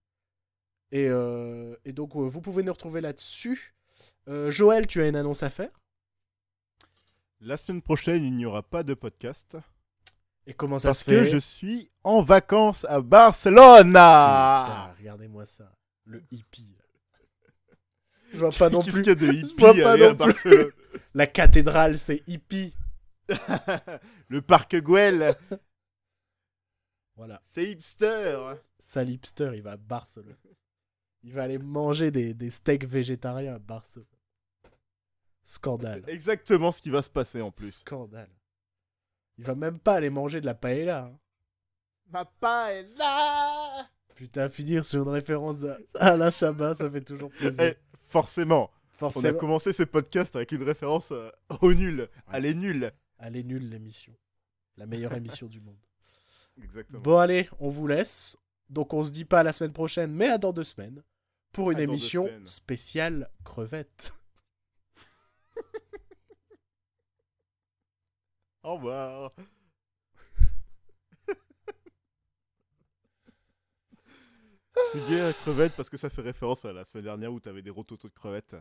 [0.92, 3.74] Et, euh, et donc, euh, vous pouvez nous retrouver là-dessus.
[4.28, 5.70] Euh, Joël, tu as une annonce à faire?
[7.40, 9.56] La semaine prochaine, il n'y aura pas de podcast.
[10.46, 11.30] Et comment ça Parce se que fait?
[11.30, 13.96] je suis en vacances à Barcelone.
[13.96, 15.72] Regardez-moi ça.
[16.04, 16.76] Le hippie.
[18.32, 19.02] Je vois pas non Qu'est-ce plus.
[19.02, 20.14] qu'il y a de hippie à.
[20.14, 20.70] Barcelone?
[21.14, 22.74] La cathédrale, c'est hippie.
[24.28, 25.34] Le parc Güell,
[27.16, 27.40] Voilà.
[27.44, 28.54] c'est hipster.
[28.78, 30.36] Sale hipster, il va à Barcelone.
[31.24, 34.06] Il va aller manger des, des steaks végétariens à Barcelone.
[35.44, 36.02] Scandale.
[36.04, 37.70] C'est exactement ce qui va se passer en plus.
[37.72, 38.30] Scandale.
[39.38, 41.04] Il va même pas aller manger de la paella.
[41.06, 41.18] hein.
[42.10, 42.28] Ma
[42.98, 45.78] là Putain, finir sur une référence à
[46.12, 47.62] Alain Chabat, ça fait toujours plaisir.
[47.64, 49.38] Eh, Forcément, on a Forcément.
[49.38, 51.30] commencé ce podcast avec une référence euh,
[51.62, 52.08] au nul.
[52.32, 52.92] Elle est nulle.
[53.18, 54.14] Elle est nulle l'émission.
[54.76, 55.78] La meilleure émission du monde.
[56.62, 57.00] Exactement.
[57.00, 58.36] Bon, allez, on vous laisse.
[58.68, 61.02] Donc, on se dit pas à la semaine prochaine, mais à dans deux semaines.
[61.52, 64.12] Pour une À émission spéciale crevette.
[68.62, 69.32] Au revoir.
[74.92, 77.62] C'est bien la crevette parce que ça fait référence à la semaine dernière où t'avais
[77.62, 78.56] des rototos de crevettes.